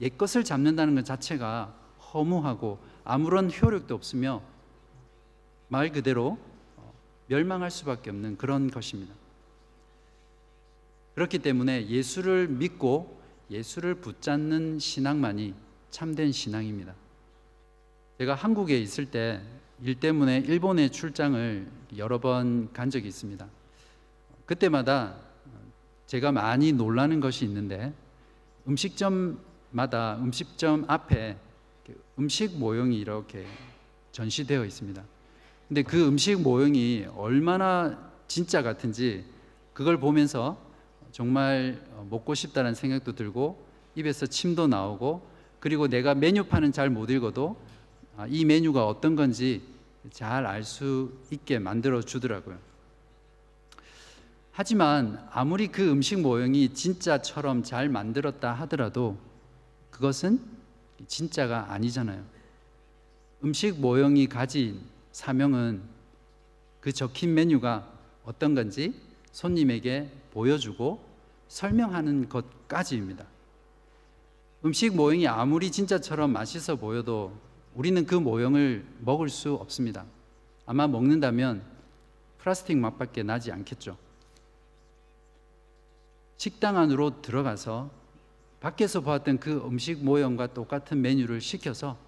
옛 0.02 0.18
것을 0.18 0.44
잡는다는 0.44 0.96
것 0.96 1.06
자체가 1.06 1.74
허무하고 2.12 2.78
아무런 3.04 3.50
효력도 3.50 3.94
없으며 3.94 4.42
말 5.68 5.90
그대로 5.92 6.38
멸망할 7.28 7.70
수밖에 7.70 8.10
없는 8.10 8.36
그런 8.36 8.70
것입니다. 8.70 9.14
그렇기 11.14 11.38
때문에 11.38 11.86
예수를 11.88 12.48
믿고 12.48 13.18
예수를 13.50 13.94
붙잡는 13.94 14.78
신앙만이 14.78 15.54
참된 15.90 16.32
신앙입니다. 16.32 16.94
제가 18.18 18.34
한국에 18.34 18.78
있을 18.78 19.06
때 19.06 19.40
일 19.82 19.94
때문에 20.00 20.38
일본에 20.38 20.88
출장을 20.88 21.66
여러 21.98 22.18
번 22.18 22.68
간 22.72 22.88
적이 22.90 23.08
있습니다. 23.08 23.46
그때마다 24.46 25.16
제가 26.06 26.32
많이 26.32 26.72
놀라는 26.72 27.20
것이 27.20 27.44
있는데 27.44 27.92
음식점마다 28.66 30.16
음식점 30.18 30.84
앞에 30.88 31.36
음식 32.18 32.58
모형이 32.58 32.98
이렇게 32.98 33.44
전시되어 34.12 34.64
있습니다. 34.64 35.02
근데 35.68 35.82
그 35.82 36.06
음식 36.06 36.40
모형이 36.40 37.06
얼마나 37.16 38.10
진짜 38.26 38.62
같은지 38.62 39.24
그걸 39.74 39.98
보면서 39.98 40.58
정말 41.12 41.84
먹고 42.08 42.34
싶다는 42.34 42.74
생각도 42.74 43.14
들고 43.14 43.62
입에서 43.94 44.26
침도 44.26 44.68
나오고 44.68 45.28
그리고 45.60 45.86
내가 45.88 46.14
메뉴판은 46.14 46.72
잘 46.72 46.88
못 46.88 47.10
읽어도 47.10 47.56
아, 47.60 47.65
이 48.28 48.44
메뉴가 48.44 48.86
어떤 48.86 49.16
건지 49.16 49.62
잘 50.12 50.46
알 50.46 50.64
수 50.64 51.12
있게 51.30 51.58
만들어 51.58 52.00
주더라고요. 52.00 52.58
하지만 54.52 55.22
아무리 55.32 55.68
그 55.68 55.90
음식 55.90 56.20
모형이 56.20 56.72
진짜처럼 56.72 57.62
잘 57.62 57.88
만들었다 57.88 58.52
하더라도 58.54 59.18
그것은 59.90 60.40
진짜가 61.06 61.72
아니잖아요. 61.72 62.24
음식 63.44 63.78
모형이 63.78 64.28
가진 64.28 64.80
사명은 65.12 65.82
그 66.80 66.92
적힌 66.92 67.34
메뉴가 67.34 67.92
어떤 68.24 68.54
건지 68.54 68.94
손님에게 69.32 70.10
보여주고 70.32 71.04
설명하는 71.48 72.28
것까지입니다. 72.28 73.26
음식 74.64 74.96
모형이 74.96 75.28
아무리 75.28 75.70
진짜처럼 75.70 76.32
맛있어 76.32 76.76
보여도 76.76 77.32
우리는 77.76 78.06
그 78.06 78.14
모형을 78.14 78.86
먹을 79.00 79.28
수 79.28 79.52
없습니다. 79.54 80.06
아마 80.64 80.88
먹는다면 80.88 81.62
플라스틱 82.38 82.78
맛밖에 82.78 83.22
나지 83.22 83.52
않겠죠. 83.52 83.98
식당 86.38 86.78
안으로 86.78 87.20
들어가서 87.20 87.90
밖에서 88.60 89.02
보았던 89.02 89.40
그 89.40 89.62
음식 89.66 90.02
모형과 90.02 90.54
똑같은 90.54 91.02
메뉴를 91.02 91.42
시켜서 91.42 91.98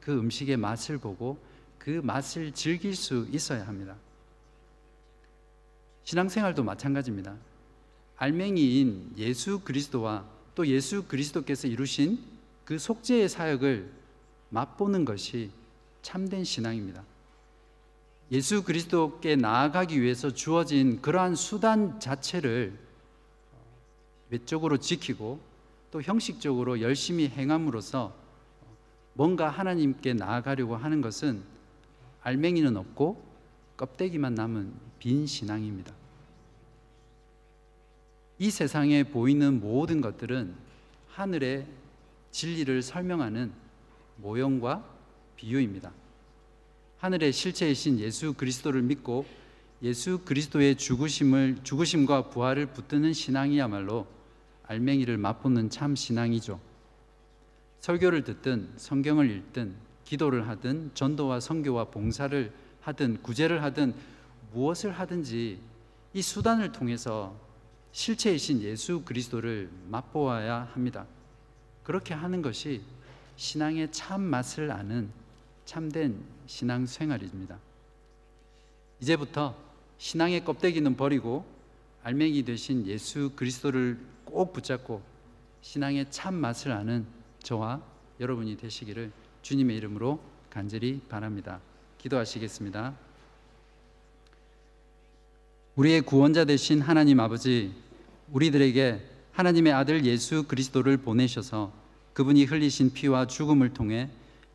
그 0.00 0.12
음식의 0.12 0.56
맛을 0.56 0.98
보고 0.98 1.38
그 1.78 2.00
맛을 2.02 2.52
즐길 2.52 2.96
수 2.96 3.28
있어야 3.30 3.68
합니다. 3.68 3.94
신앙생활도 6.02 6.64
마찬가지입니다. 6.64 7.36
알맹이인 8.16 9.12
예수 9.16 9.60
그리스도와 9.60 10.24
또 10.56 10.66
예수 10.66 11.04
그리스도께서 11.04 11.68
이루신 11.68 12.18
그 12.64 12.78
속죄의 12.78 13.28
사역을 13.28 14.03
맛보는 14.54 15.04
것이 15.04 15.50
참된 16.00 16.44
신앙입니다. 16.44 17.02
예수 18.30 18.62
그리스도께 18.62 19.36
나아가기 19.36 20.00
위해서 20.00 20.32
주어진 20.32 21.02
그러한 21.02 21.34
수단 21.34 22.00
자체를 22.00 22.78
외적으로 24.30 24.78
지키고 24.78 25.40
또 25.90 26.00
형식적으로 26.00 26.80
열심히 26.80 27.28
행함으로써 27.28 28.14
뭔가 29.12 29.48
하나님께 29.48 30.14
나아가려고 30.14 30.76
하는 30.76 31.00
것은 31.00 31.42
알맹이는 32.22 32.76
없고 32.76 33.22
껍데기만 33.76 34.34
남은 34.34 34.72
빈 34.98 35.26
신앙입니다. 35.26 35.92
이 38.38 38.50
세상에 38.50 39.04
보이는 39.04 39.60
모든 39.60 40.00
것들은 40.00 40.54
하늘의 41.08 41.66
진리를 42.32 42.82
설명하는 42.82 43.63
모형과 44.16 44.84
비유입니다. 45.36 45.92
하늘의 46.98 47.32
실체이신 47.32 48.00
예수 48.00 48.32
그리스도를 48.32 48.82
믿고 48.82 49.26
예수 49.82 50.20
그리스도의 50.24 50.76
죽으심을 50.76 51.58
죽으심과 51.62 52.30
부활을 52.30 52.66
붙드는 52.66 53.12
신앙이야말로 53.12 54.06
알맹이를 54.66 55.18
맛보는 55.18 55.68
참 55.68 55.94
신앙이죠. 55.94 56.58
설교를 57.80 58.24
듣든 58.24 58.72
성경을 58.76 59.30
읽든 59.30 59.74
기도를 60.04 60.48
하든 60.48 60.92
전도와 60.94 61.40
선교와 61.40 61.90
봉사를 61.90 62.52
하든 62.80 63.22
구제를 63.22 63.62
하든 63.62 63.94
무엇을 64.52 64.92
하든지 64.92 65.58
이 66.14 66.22
수단을 66.22 66.72
통해서 66.72 67.36
실체이신 67.92 68.62
예수 68.62 69.02
그리스도를 69.02 69.68
맛보아야 69.88 70.70
합니다. 70.72 71.06
그렇게 71.82 72.14
하는 72.14 72.40
것이 72.40 72.80
신앙의 73.36 73.90
참 73.92 74.20
맛을 74.20 74.70
아는 74.70 75.10
참된 75.64 76.22
신앙 76.46 76.86
생활입니다. 76.86 77.58
이제부터 79.00 79.56
신앙의 79.98 80.44
껍데기는 80.44 80.96
버리고 80.96 81.44
알맹이 82.02 82.44
되신 82.44 82.86
예수 82.86 83.32
그리스도를 83.34 83.98
꼭 84.24 84.52
붙잡고 84.52 85.02
신앙의 85.62 86.06
참 86.10 86.34
맛을 86.34 86.72
아는 86.72 87.06
저와 87.42 87.82
여러분이 88.20 88.56
되시기를 88.56 89.10
주님의 89.42 89.76
이름으로 89.76 90.20
간절히 90.50 91.00
바랍니다. 91.08 91.60
기도하시겠습니다. 91.98 92.94
우리의 95.76 96.02
구원자 96.02 96.44
되신 96.44 96.80
하나님 96.80 97.18
아버지, 97.18 97.74
우리들에게 98.30 99.10
하나님의 99.32 99.72
아들 99.72 100.04
예수 100.04 100.44
그리스도를 100.44 100.98
보내셔서 100.98 101.72
그분이 102.14 102.44
흘리신 102.44 102.92
피와 102.92 103.26
죽음을 103.26 103.74
통해 103.74 104.08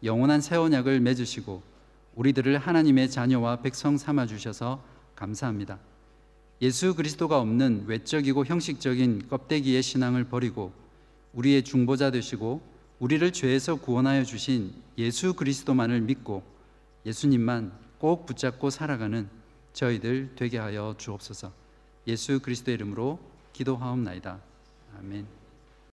영원한 0.03 0.41
새 0.41 0.55
언약을 0.55 1.01
맺으시고 1.01 1.61
우리들을 2.15 2.57
하나님의 2.57 3.09
자녀와 3.11 3.61
백성 3.61 3.97
삼아 3.97 4.25
주셔서 4.25 4.83
감사합니다. 5.15 5.77
예수 6.61 6.95
그리스도가 6.95 7.39
없는 7.39 7.85
외적이고 7.87 8.45
형식적인 8.45 9.27
껍데기의 9.29 9.83
신앙을 9.83 10.25
버리고 10.25 10.73
우리의 11.33 11.63
중보자 11.63 12.11
되시고 12.11 12.61
우리를 12.99 13.31
죄에서 13.31 13.75
구원하여 13.75 14.23
주신 14.23 14.73
예수 14.97 15.33
그리스도만을 15.33 16.01
믿고 16.01 16.43
예수님만 17.05 17.71
꼭 17.97 18.25
붙잡고 18.25 18.69
살아가는 18.69 19.29
저희들 19.73 20.31
되게 20.35 20.57
하여 20.57 20.95
주옵소서. 20.97 21.51
예수 22.07 22.39
그리스도의 22.39 22.75
이름으로 22.75 23.19
기도하옵나이다. 23.53 24.39
아멘. 24.97 25.38